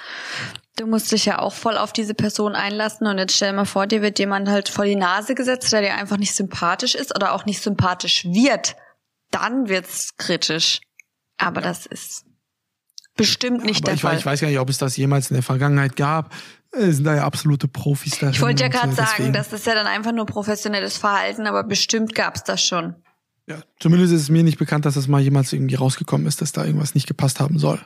Du 0.77 0.88
musst 0.88 1.12
dich 1.12 1.25
ja 1.25 1.39
auch 1.39 1.53
voll 1.53 1.77
auf 1.77 1.93
diese 1.93 2.15
Person 2.15 2.55
einlassen 2.55 3.08
und 3.08 3.17
jetzt 3.19 3.36
stell 3.36 3.53
mal 3.53 3.65
vor, 3.65 3.86
dir 3.88 4.01
wird 4.01 4.17
jemand 4.19 4.49
halt 4.49 4.67
vor 4.69 4.86
die 4.86 4.95
Nase 4.95 5.36
gesetzt, 5.36 5.71
der 5.71 5.81
dir 5.81 5.93
einfach 5.95 6.17
nicht 6.17 6.36
sympathisch 6.36 6.95
ist 6.95 7.15
oder 7.15 7.34
auch 7.34 7.45
nicht 7.45 7.62
sympathisch 7.62 8.25
wird. 8.25 8.75
Dann 9.31 9.69
wird's 9.69 10.17
kritisch. 10.17 10.81
Aber 11.38 11.62
das 11.62 11.86
ist 11.86 12.25
bestimmt 13.15 13.63
nicht 13.63 13.79
Aber 13.84 13.86
der 13.86 13.93
ich, 13.95 14.01
Fall. 14.01 14.15
weiß- 14.15 14.19
ich 14.19 14.25
weiß 14.25 14.41
gar 14.41 14.47
nicht, 14.49 14.60
ob 14.60 14.69
es 14.69 14.77
das 14.77 14.97
jemals 14.97 15.29
in 15.29 15.36
der 15.36 15.43
Vergangenheit 15.43 15.95
gab. 15.95 16.34
äh, 16.73 16.91
sind 16.91 17.05
da 17.05 17.15
ja 17.15 17.23
absolute 17.23 17.69
Profis 17.69 18.19
da. 18.19 18.29
Ich 18.31 18.41
wollte 18.41 18.63
ja 18.63 18.67
gerade 18.69 18.91
sagen, 18.93 19.31
das 19.31 19.53
ist 19.53 19.65
ja 19.65 19.75
dann 19.75 19.88
einfach 19.88 20.12
nur 20.12 20.25
professionelles 20.25 20.97
Verhalten, 20.97 21.47
aber 21.47 21.63
bestimmt 21.63 22.13
gab's 22.15 22.43
das 22.43 22.62
schon. 22.62 22.95
Ja, 23.47 23.62
zumindest 23.79 24.13
ist 24.13 24.21
es 24.21 24.29
mir 24.29 24.43
nicht 24.43 24.58
bekannt, 24.58 24.86
dass 24.86 24.95
das 24.95 25.08
mal 25.08 25.21
jemals 25.21 25.53
irgendwie 25.53 25.75
rausgekommen 25.75 26.25
ist, 26.25 26.41
dass 26.41 26.51
da 26.51 26.65
irgendwas 26.65 26.95
nicht 26.95 27.08
gepasst 27.08 27.39
haben 27.39 27.60
soll. 27.60 27.79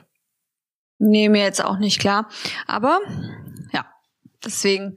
Nee, 0.98 1.28
mir 1.28 1.42
jetzt 1.42 1.62
auch 1.62 1.78
nicht 1.78 1.98
klar. 1.98 2.28
Aber 2.66 3.00
ja, 3.72 3.86
deswegen 4.44 4.96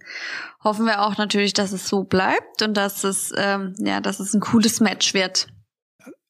hoffen 0.64 0.86
wir 0.86 1.02
auch 1.02 1.18
natürlich, 1.18 1.54
dass 1.54 1.72
es 1.72 1.88
so 1.88 2.04
bleibt 2.04 2.62
und 2.62 2.76
dass 2.76 3.04
es, 3.04 3.34
ähm, 3.38 3.74
ja, 3.80 4.00
dass 4.00 4.20
es 4.20 4.34
ein 4.34 4.42
cooles 4.42 4.80
Match 4.80 5.14
wird. 5.14 5.48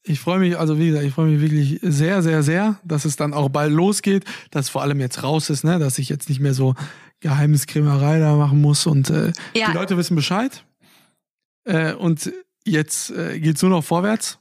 Ich 0.05 0.19
freue 0.19 0.39
mich, 0.39 0.57
also 0.57 0.77
wie 0.77 0.87
gesagt, 0.87 1.05
ich 1.05 1.13
freue 1.13 1.27
mich 1.27 1.39
wirklich 1.39 1.79
sehr, 1.81 2.21
sehr, 2.21 2.43
sehr, 2.43 2.79
dass 2.83 3.05
es 3.05 3.15
dann 3.15 3.33
auch 3.33 3.49
bald 3.49 3.71
losgeht, 3.71 4.25
dass 4.51 4.67
vor 4.67 4.81
allem 4.81 4.99
jetzt 4.99 5.23
raus 5.23 5.49
ist, 5.49 5.63
ne, 5.63 5.79
dass 5.79 5.97
ich 5.97 6.09
jetzt 6.09 6.27
nicht 6.27 6.41
mehr 6.41 6.53
so 6.53 6.75
Geheimniskrämerei 7.21 8.19
da 8.19 8.35
machen 8.35 8.59
muss 8.61 8.85
und 8.85 9.09
äh, 9.09 9.31
ja. 9.55 9.67
die 9.67 9.77
Leute 9.77 9.95
wissen 9.95 10.15
Bescheid. 10.15 10.65
Äh, 11.63 11.93
und 11.93 12.33
jetzt 12.65 13.11
äh, 13.11 13.39
geht's 13.39 13.61
nur 13.61 13.71
noch 13.71 13.83
vorwärts 13.83 14.39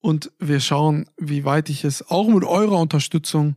und 0.00 0.30
wir 0.38 0.60
schauen, 0.60 1.08
wie 1.16 1.44
weit 1.44 1.68
ich 1.70 1.84
es 1.84 2.08
auch 2.08 2.28
mit 2.28 2.44
eurer 2.44 2.78
Unterstützung 2.78 3.56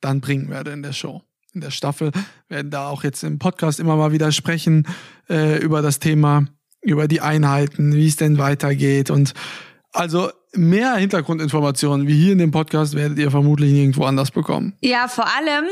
dann 0.00 0.20
bringen 0.20 0.50
werde 0.50 0.72
in 0.72 0.82
der 0.82 0.92
Show. 0.92 1.22
In 1.52 1.60
der 1.60 1.70
Staffel 1.70 2.10
werden 2.48 2.70
da 2.70 2.88
auch 2.88 3.04
jetzt 3.04 3.22
im 3.22 3.38
Podcast 3.38 3.78
immer 3.78 3.96
mal 3.96 4.12
wieder 4.12 4.32
sprechen 4.32 4.86
äh, 5.28 5.58
über 5.58 5.82
das 5.82 6.00
Thema, 6.00 6.46
über 6.80 7.06
die 7.06 7.20
Einheiten, 7.20 7.94
wie 7.94 8.08
es 8.08 8.16
denn 8.16 8.38
weitergeht 8.38 9.10
und 9.10 9.34
also 9.92 10.30
mehr 10.52 10.96
Hintergrundinformationen 10.96 12.08
wie 12.08 12.14
hier 12.14 12.32
in 12.32 12.38
dem 12.38 12.50
Podcast 12.50 12.94
werdet 12.94 13.18
ihr 13.18 13.30
vermutlich 13.30 13.72
nirgendwo 13.72 14.04
anders 14.04 14.32
bekommen. 14.32 14.76
Ja, 14.80 15.06
vor 15.06 15.26
allem 15.36 15.64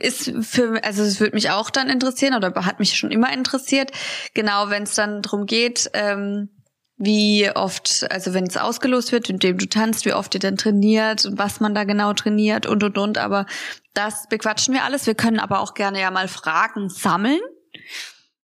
ist 0.00 0.32
für, 0.42 0.82
also 0.84 1.02
es 1.02 1.18
würde 1.18 1.34
mich 1.34 1.50
auch 1.50 1.70
dann 1.70 1.88
interessieren 1.88 2.34
oder 2.34 2.54
hat 2.66 2.78
mich 2.78 2.96
schon 2.96 3.10
immer 3.10 3.32
interessiert, 3.32 3.90
genau 4.34 4.68
wenn 4.68 4.82
es 4.82 4.94
dann 4.94 5.22
darum 5.22 5.46
geht, 5.46 5.90
ähm, 5.94 6.50
wie 6.98 7.48
oft, 7.54 8.06
also 8.10 8.34
wenn 8.34 8.44
es 8.44 8.56
ausgelost 8.56 9.12
wird, 9.12 9.30
indem 9.30 9.56
du 9.56 9.66
tanzt, 9.66 10.04
wie 10.04 10.12
oft 10.12 10.34
ihr 10.34 10.40
denn 10.40 10.56
trainiert 10.56 11.24
und 11.24 11.38
was 11.38 11.60
man 11.60 11.74
da 11.74 11.84
genau 11.84 12.12
trainiert 12.12 12.66
und 12.66 12.82
und 12.82 12.98
und. 12.98 13.18
Aber 13.18 13.46
das 13.94 14.28
bequatschen 14.28 14.74
wir 14.74 14.84
alles. 14.84 15.06
Wir 15.06 15.14
können 15.14 15.38
aber 15.38 15.60
auch 15.60 15.74
gerne 15.74 16.00
ja 16.00 16.10
mal 16.10 16.26
Fragen 16.26 16.88
sammeln. 16.88 17.40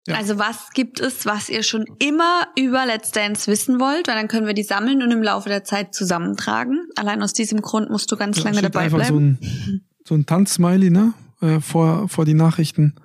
Ja. 0.08 0.16
Also 0.16 0.38
was 0.38 0.70
gibt 0.74 0.98
es, 0.98 1.26
was 1.26 1.48
ihr 1.48 1.62
schon 1.62 1.84
immer 2.00 2.48
über 2.56 2.84
Let's 2.86 3.12
Dance 3.12 3.50
wissen 3.50 3.78
wollt? 3.78 4.08
Weil 4.08 4.16
dann 4.16 4.26
können 4.26 4.46
wir 4.46 4.54
die 4.54 4.64
sammeln 4.64 5.02
und 5.02 5.12
im 5.12 5.22
Laufe 5.22 5.48
der 5.48 5.62
Zeit 5.62 5.94
zusammentragen. 5.94 6.88
Allein 6.96 7.22
aus 7.22 7.32
diesem 7.32 7.60
Grund 7.60 7.90
musst 7.90 8.10
du 8.10 8.16
ganz 8.16 8.38
ja, 8.38 8.44
lange 8.44 8.62
dabei 8.62 8.88
bleiben. 8.88 9.38
So 9.38 9.46
ein, 9.72 9.84
so 10.04 10.14
ein 10.16 10.26
Tanzsmiley, 10.26 10.90
ne? 10.90 11.14
Äh, 11.40 11.60
vor, 11.60 12.08
vor 12.08 12.24
die 12.24 12.34
Nachrichten, 12.34 12.96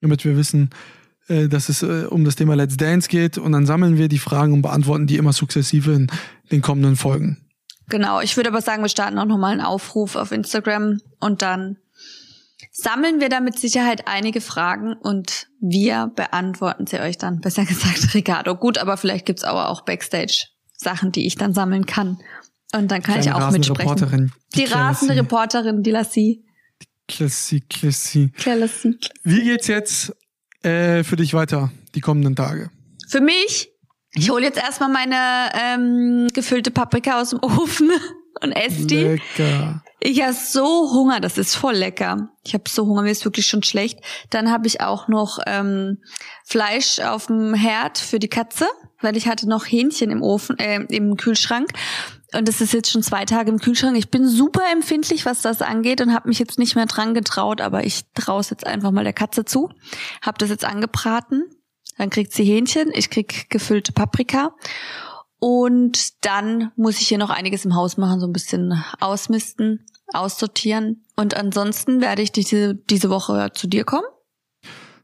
damit 0.00 0.24
wir 0.24 0.36
wissen, 0.36 0.70
äh, 1.30 1.48
dass 1.48 1.68
es 1.68 1.82
äh, 1.82 2.06
um 2.08 2.24
das 2.24 2.34
Thema 2.34 2.54
Let's 2.54 2.76
Dance 2.76 3.08
geht 3.08 3.38
und 3.38 3.52
dann 3.52 3.64
sammeln 3.64 3.96
wir 3.96 4.08
die 4.08 4.18
Fragen 4.18 4.52
und 4.52 4.62
beantworten 4.62 5.06
die 5.06 5.16
immer 5.16 5.32
sukzessive 5.32 5.92
in 5.92 6.10
den 6.50 6.60
kommenden 6.60 6.96
Folgen. 6.96 7.46
Genau, 7.88 8.20
ich 8.20 8.36
würde 8.36 8.50
aber 8.50 8.60
sagen, 8.60 8.82
wir 8.82 8.88
starten 8.88 9.18
auch 9.18 9.26
nochmal 9.26 9.52
einen 9.52 9.60
Aufruf 9.60 10.16
auf 10.16 10.32
Instagram 10.32 10.98
und 11.20 11.42
dann 11.42 11.76
sammeln 12.72 13.20
wir 13.20 13.28
da 13.28 13.40
mit 13.40 13.58
Sicherheit 13.58 14.06
einige 14.06 14.40
Fragen 14.40 14.94
und 14.94 15.46
wir 15.60 16.12
beantworten 16.14 16.86
sie 16.86 17.00
euch 17.00 17.16
dann. 17.16 17.40
Besser 17.40 17.64
gesagt, 17.64 18.14
Ricardo. 18.14 18.56
Gut, 18.56 18.78
aber 18.78 18.96
vielleicht 18.96 19.26
gibt's 19.26 19.44
aber 19.44 19.68
auch 19.68 19.82
Backstage 19.82 20.46
Sachen, 20.76 21.12
die 21.12 21.26
ich 21.26 21.36
dann 21.36 21.54
sammeln 21.54 21.86
kann. 21.86 22.18
Und 22.72 22.90
dann 22.90 23.02
kann 23.02 23.20
Kleine 23.20 23.20
ich 23.22 23.32
auch 23.32 23.50
mitsprechen. 23.50 23.88
Reporterin, 23.88 24.32
die, 24.54 24.64
die 24.64 24.72
rasende 24.72 25.16
Reporterin, 25.16 25.82
die 25.82 25.90
Lassie. 25.90 26.44
Klassi, 27.08 27.60
Klassi. 27.68 28.32
Klassi. 28.36 28.98
Wie 29.24 29.42
geht's 29.42 29.66
jetzt 29.66 30.12
äh, 30.62 31.04
für 31.04 31.16
dich 31.16 31.34
weiter, 31.34 31.70
die 31.94 32.00
kommenden 32.00 32.36
Tage? 32.36 32.70
Für 33.08 33.20
mich? 33.20 33.70
Ich 34.14 34.30
hole 34.30 34.42
jetzt 34.42 34.58
erstmal 34.58 34.90
meine 34.90 35.50
ähm, 35.54 36.28
gefüllte 36.32 36.70
Paprika 36.70 37.20
aus 37.20 37.30
dem 37.30 37.40
Ofen 37.42 37.90
und 38.42 38.52
esse 38.52 38.86
die. 38.86 38.96
Lecker. 38.96 39.82
Ich 40.00 40.22
habe 40.22 40.32
so 40.32 40.90
Hunger, 40.92 41.20
das 41.20 41.36
ist 41.36 41.54
voll 41.54 41.74
lecker. 41.74 42.30
Ich 42.42 42.54
habe 42.54 42.64
so 42.68 42.86
Hunger, 42.86 43.02
mir 43.02 43.10
ist 43.10 43.24
wirklich 43.24 43.46
schon 43.46 43.62
schlecht. 43.62 44.00
Dann 44.30 44.50
habe 44.50 44.66
ich 44.66 44.80
auch 44.80 45.08
noch 45.08 45.38
ähm, 45.46 45.98
Fleisch 46.44 47.00
auf 47.00 47.26
dem 47.26 47.54
Herd 47.54 47.98
für 47.98 48.18
die 48.18 48.28
Katze, 48.28 48.66
weil 49.02 49.16
ich 49.16 49.28
hatte 49.28 49.48
noch 49.48 49.66
Hähnchen 49.66 50.10
im 50.10 50.22
Ofen, 50.22 50.58
äh, 50.58 50.80
im 50.88 51.16
Kühlschrank. 51.16 51.70
Und 52.34 52.48
das 52.48 52.60
ist 52.60 52.72
jetzt 52.72 52.90
schon 52.90 53.02
zwei 53.02 53.24
Tage 53.24 53.50
im 53.50 53.58
Kühlschrank. 53.58 53.96
Ich 53.96 54.10
bin 54.10 54.28
super 54.28 54.62
empfindlich, 54.72 55.26
was 55.26 55.42
das 55.42 55.62
angeht 55.62 56.00
und 56.00 56.14
habe 56.14 56.28
mich 56.28 56.38
jetzt 56.38 56.58
nicht 56.58 56.76
mehr 56.76 56.86
dran 56.86 57.14
getraut, 57.14 57.60
aber 57.60 57.84
ich 57.84 58.04
traue 58.14 58.42
jetzt 58.48 58.66
einfach 58.66 58.92
mal 58.92 59.04
der 59.04 59.12
Katze 59.12 59.44
zu. 59.44 59.70
Hab 60.22 60.38
das 60.38 60.50
jetzt 60.50 60.64
angebraten. 60.64 61.44
Dann 61.98 62.10
kriegt 62.10 62.32
sie 62.32 62.44
Hähnchen, 62.44 62.90
ich 62.94 63.10
krieg 63.10 63.50
gefüllte 63.50 63.92
Paprika. 63.92 64.54
Und 65.38 66.24
dann 66.24 66.70
muss 66.76 67.00
ich 67.00 67.08
hier 67.08 67.18
noch 67.18 67.30
einiges 67.30 67.64
im 67.64 67.74
Haus 67.74 67.96
machen, 67.96 68.20
so 68.20 68.26
ein 68.26 68.32
bisschen 68.32 68.82
ausmisten, 69.00 69.86
aussortieren. 70.12 71.04
Und 71.16 71.34
ansonsten 71.34 72.00
werde 72.00 72.22
ich 72.22 72.30
diese, 72.30 72.74
diese 72.74 73.10
Woche 73.10 73.50
zu 73.54 73.66
dir 73.66 73.84
kommen. 73.84 74.06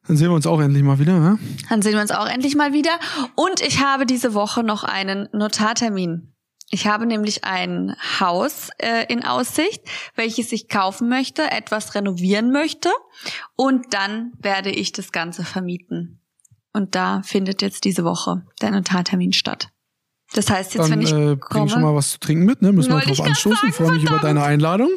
Dann 0.07 0.17
sehen 0.17 0.29
wir 0.29 0.35
uns 0.35 0.47
auch 0.47 0.61
endlich 0.61 0.85
mal 0.85 0.99
wieder, 0.99 1.19
ne? 1.19 1.39
Dann 1.69 1.83
sehen 1.83 1.95
wir 1.95 2.01
uns 2.01 2.13
auch 2.13 2.29
endlich 2.29 2.55
mal 2.55 2.73
wieder. 2.73 2.99
Und 3.35 3.61
ich 3.61 3.83
habe 3.83 4.07
diese 4.07 4.35
Woche 4.35 4.63
noch 4.63 4.85
einen 4.85 5.29
Notartermin. 5.33 6.33
Ich 6.71 6.87
habe 6.87 7.07
nämlich 7.07 7.45
ein 7.45 7.95
Haus 8.19 8.71
äh, 8.79 9.05
in 9.13 9.25
Aussicht, 9.25 9.83
welches 10.17 10.51
ich 10.51 10.69
kaufen 10.69 11.09
möchte, 11.09 11.51
etwas 11.51 11.95
renovieren 11.95 12.51
möchte 12.51 12.91
und 13.55 13.95
dann 13.95 14.33
werde 14.41 14.71
ich 14.71 14.93
das 14.93 15.13
Ganze 15.13 15.45
vermieten. 15.45 16.21
Und 16.73 16.95
da 16.95 17.23
findet 17.23 17.63
jetzt 17.63 17.85
diese 17.85 18.05
Woche 18.05 18.45
der 18.61 18.73
Notartermin 18.73 19.33
statt. 19.33 19.71
Das 20.33 20.51
heißt 20.51 20.75
jetzt, 20.75 20.91
dann, 20.91 20.91
wenn 20.91 21.03
ich 21.03 21.13
äh, 21.13 21.37
komme, 21.37 21.69
schon 21.69 21.83
mal 21.83 21.95
was 21.95 22.11
zu 22.11 22.19
trinken 22.19 22.45
mit, 22.45 22.61
ne? 22.61 22.73
Müssen 22.73 22.93
wir 22.93 23.01
drauf 23.01 23.21
anstoßen. 23.21 23.73
Freue 23.73 23.93
mich 23.93 24.03
über 24.03 24.19
deine 24.19 24.43
Einladung. 24.43 24.91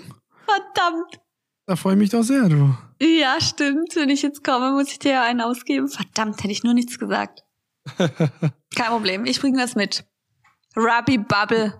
Verdammt. 0.45 1.21
Da 1.67 1.75
freue 1.75 1.93
ich 1.93 1.99
mich 1.99 2.10
doch 2.10 2.23
sehr, 2.23 2.49
du. 2.49 2.75
Ja, 2.99 3.39
stimmt. 3.39 3.95
Wenn 3.95 4.10
ich 4.10 4.23
jetzt 4.23 4.43
komme, 4.43 4.71
muss 4.71 4.91
ich 4.91 4.97
dir 4.97 5.12
ja 5.12 5.23
einen 5.23 5.39
ausgeben. 5.39 5.88
Verdammt, 5.88 6.39
hätte 6.39 6.51
ich 6.51 6.63
nur 6.63 6.73
nichts 6.73 6.97
gesagt. 6.97 7.43
Kein 7.97 8.88
Problem, 8.88 9.25
ich 9.25 9.39
bringe 9.39 9.60
das 9.60 9.75
mit. 9.75 10.03
Ruby 10.79 11.17
Bubble 11.17 11.73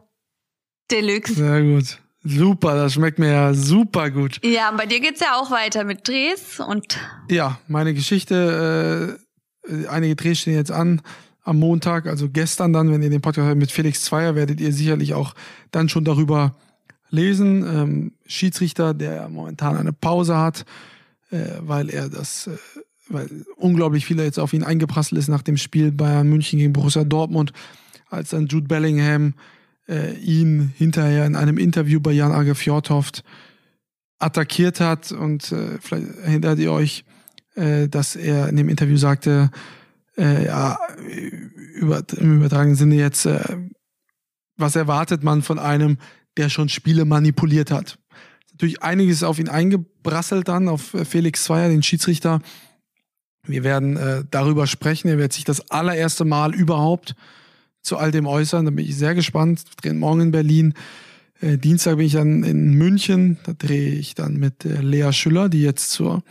Deluxe. 0.92 1.34
Sehr 1.34 1.62
gut. 1.62 2.00
Super, 2.24 2.76
das 2.76 2.94
schmeckt 2.94 3.18
mir 3.18 3.32
ja 3.32 3.54
super 3.54 4.12
gut. 4.12 4.44
Ja, 4.44 4.70
und 4.70 4.78
bei 4.78 4.86
dir 4.86 5.00
geht's 5.00 5.22
ja 5.22 5.40
auch 5.40 5.52
weiter 5.52 5.86
mit 5.86 6.06
Drehs 6.06 6.60
und. 6.60 7.00
Ja, 7.30 7.60
meine 7.68 7.94
Geschichte, 7.94 9.18
äh, 9.68 9.88
einige 9.88 10.18
Drehs 10.18 10.40
stehen 10.40 10.56
jetzt 10.56 10.72
an 10.72 11.02
am 11.44 11.58
Montag, 11.60 12.06
also 12.06 12.30
gestern 12.30 12.74
dann, 12.74 12.92
wenn 12.92 13.02
ihr 13.02 13.10
den 13.10 13.22
Podcast 13.22 13.48
hört 13.48 13.58
mit 13.58 13.72
Felix 13.72 14.04
Zweier, 14.04 14.36
werdet 14.36 14.60
ihr 14.60 14.74
sicherlich 14.74 15.14
auch 15.14 15.34
dann 15.72 15.90
schon 15.90 16.04
darüber 16.04 16.56
lesen. 17.10 17.64
Ähm, 17.66 18.12
Schiedsrichter, 18.28 18.94
der 18.94 19.30
momentan 19.30 19.78
eine 19.78 19.94
Pause 19.94 20.38
hat, 20.38 20.66
äh, 21.32 21.46
weil 21.62 21.90
er 21.90 22.10
das, 22.10 22.48
äh, 22.48 22.58
weil 23.08 23.46
unglaublich 23.56 24.06
viele 24.06 24.24
jetzt 24.26 24.40
auf 24.40 24.54
ihn 24.54 24.64
eingeprasselt 24.64 25.18
ist 25.18 25.30
nach 25.30 25.42
dem 25.42 25.58
Spiel 25.58 25.92
Bayern 25.92 26.30
München 26.30 26.60
gegen 26.60 26.74
Borussia 26.74 27.06
Dortmund 27.06 27.54
als 28.10 28.30
dann 28.30 28.48
Jude 28.48 28.68
Bellingham 28.68 29.34
äh, 29.88 30.14
ihn 30.18 30.74
hinterher 30.78 31.26
in 31.26 31.36
einem 31.36 31.58
Interview 31.58 32.00
bei 32.00 32.12
Jan 32.12 32.32
Age 32.32 32.58
Fjordhoft 32.58 33.24
attackiert 34.20 34.80
hat 34.80 35.12
und 35.12 35.52
äh, 35.52 35.78
vielleicht 35.80 36.18
erinnert 36.20 36.60
ihr 36.60 36.72
euch, 36.72 37.06
äh, 37.56 37.88
dass 37.88 38.16
er 38.16 38.50
in 38.50 38.58
dem 38.58 38.70
Interview 38.70 38.98
sagte, 38.98 39.50
äh, 40.18 40.46
ja, 40.46 40.78
über, 41.76 42.04
im 42.18 42.38
übertragenen 42.38 42.76
Sinne 42.76 42.96
jetzt, 42.96 43.26
äh, 43.26 43.42
was 44.58 44.76
erwartet 44.76 45.24
man 45.24 45.42
von 45.42 45.58
einem, 45.58 45.98
der 46.38 46.50
schon 46.50 46.70
Spiele 46.70 47.06
manipuliert 47.06 47.72
hat? 47.72 47.98
Natürlich 48.52 48.84
einiges 48.84 49.24
auf 49.24 49.40
ihn 49.40 49.48
eingebrasselt 49.48 50.50
dann, 50.50 50.68
auf 50.68 50.94
Felix 51.06 51.46
Zweier, 51.46 51.70
den 51.70 51.82
Schiedsrichter. 51.82 52.42
Wir 53.44 53.64
werden 53.64 53.96
äh, 53.96 54.26
darüber 54.30 54.68
sprechen. 54.68 55.08
Er 55.08 55.18
wird 55.18 55.32
sich 55.32 55.46
das 55.46 55.72
allererste 55.72 56.26
Mal 56.26 56.54
überhaupt 56.54 57.16
zu 57.82 57.98
all 57.98 58.12
dem 58.12 58.28
äußern. 58.28 58.66
Da 58.66 58.72
bin 58.72 58.86
ich 58.86 58.96
sehr 58.96 59.16
gespannt. 59.16 59.64
Wir 59.66 59.76
drehen 59.82 60.00
morgen 60.00 60.22
in 60.22 60.32
Berlin. 60.32 60.74
Äh, 61.42 61.58
Dienstag 61.58 61.98
bin 61.98 62.06
ich 62.06 62.14
dann 62.14 62.44
in 62.44 62.74
München. 62.74 63.38
Da 63.46 63.54
drehe 63.54 63.94
ich 63.94 64.16
dann 64.16 64.38
mit 64.38 64.66
äh, 64.66 64.82
Lea 64.82 65.12
Schüller, 65.12 65.50
die 65.50 65.62
jetzt 65.62 65.92
zur 65.92 66.24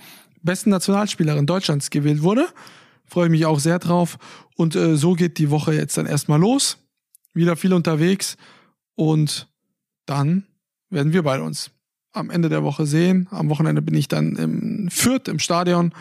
besten 0.43 0.71
Nationalspielerin 0.71 1.47
Deutschlands 1.47 1.91
gewählt 1.91 2.23
wurde. 2.23 2.47
Freue 3.05 3.27
ich 3.27 3.31
mich 3.31 3.47
auch 3.47 3.59
sehr 3.59 3.79
drauf. 3.79 4.19
Und 4.57 4.77
äh, 4.77 4.97
so 4.97 5.15
geht 5.15 5.39
die 5.39 5.51
Woche 5.51 5.75
jetzt 5.75 5.97
dann 5.97 6.07
erstmal 6.07 6.41
los. 6.41 6.79
Wieder 7.33 7.57
viel 7.57 7.73
unterwegs. 7.73 8.37
Und 8.95 9.49
dann 10.07 10.45
werden 10.91 11.13
wir 11.13 11.23
beide 11.23 11.43
uns 11.43 11.71
am 12.13 12.31
Ende 12.31 12.49
der 12.49 12.63
Woche 12.63 12.87
sehen. 12.87 13.29
Am 13.31 13.49
Wochenende 13.49 13.83
bin 13.83 13.95
ich 13.95 14.09
dann 14.09 14.37
im 14.37 14.91
Fürth 14.91 15.29
im 15.29 15.39
Stadion, 15.39 15.93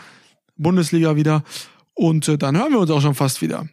Bundesliga 0.56 1.16
wieder. 1.16 1.44
Und 1.94 2.28
äh, 2.28 2.38
dann 2.38 2.56
hören 2.56 2.72
wir 2.72 2.80
uns 2.80 2.90
auch 2.90 3.00
schon 3.00 3.14
fast 3.14 3.40
wieder. 3.40 3.68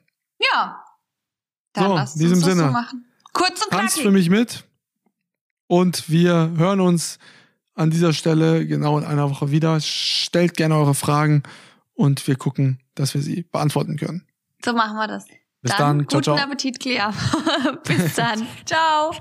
Dann 1.76 2.08
so, 2.08 2.14
in 2.14 2.20
diesem 2.20 2.42
Sinne. 2.42 2.72
So 2.72 2.98
Kurz 3.34 3.62
und 3.62 3.70
knackig. 3.70 3.78
Tanzt 3.78 4.00
für 4.00 4.12
mich 4.12 4.30
mit. 4.30 4.64
Und 5.68 6.10
wir 6.10 6.52
hören 6.58 6.80
uns 6.80 7.20
an 7.74 7.90
dieser 7.92 8.14
Stelle 8.14 8.66
genau 8.66 8.98
in 8.98 9.04
einer 9.04 9.30
Woche 9.30 9.52
wieder. 9.52 9.80
Stellt 9.82 10.56
gerne 10.56 10.76
eure 10.76 10.94
Fragen 10.96 11.44
und 11.94 12.26
wir 12.28 12.36
gucken, 12.36 12.80
dass 12.96 13.14
wir 13.14 13.22
sie 13.22 13.44
beantworten 13.44 13.98
können. 13.98 14.26
So 14.64 14.74
machen 14.74 14.96
wir 14.96 15.08
das. 15.08 15.26
Bis 15.62 15.76
dann, 15.76 16.00
dann. 16.00 16.10
Ciao, 16.10 16.20
guten 16.20 16.24
ciao. 16.24 16.38
Appetit, 16.38 16.80
Clea. 16.80 17.14
Bis 17.84 18.14
dann. 18.16 18.48
ciao. 18.66 19.12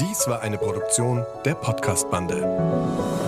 Dies 0.00 0.26
war 0.26 0.40
eine 0.40 0.58
Produktion 0.58 1.24
der 1.44 1.54
Podcast-Bande. 1.54 3.21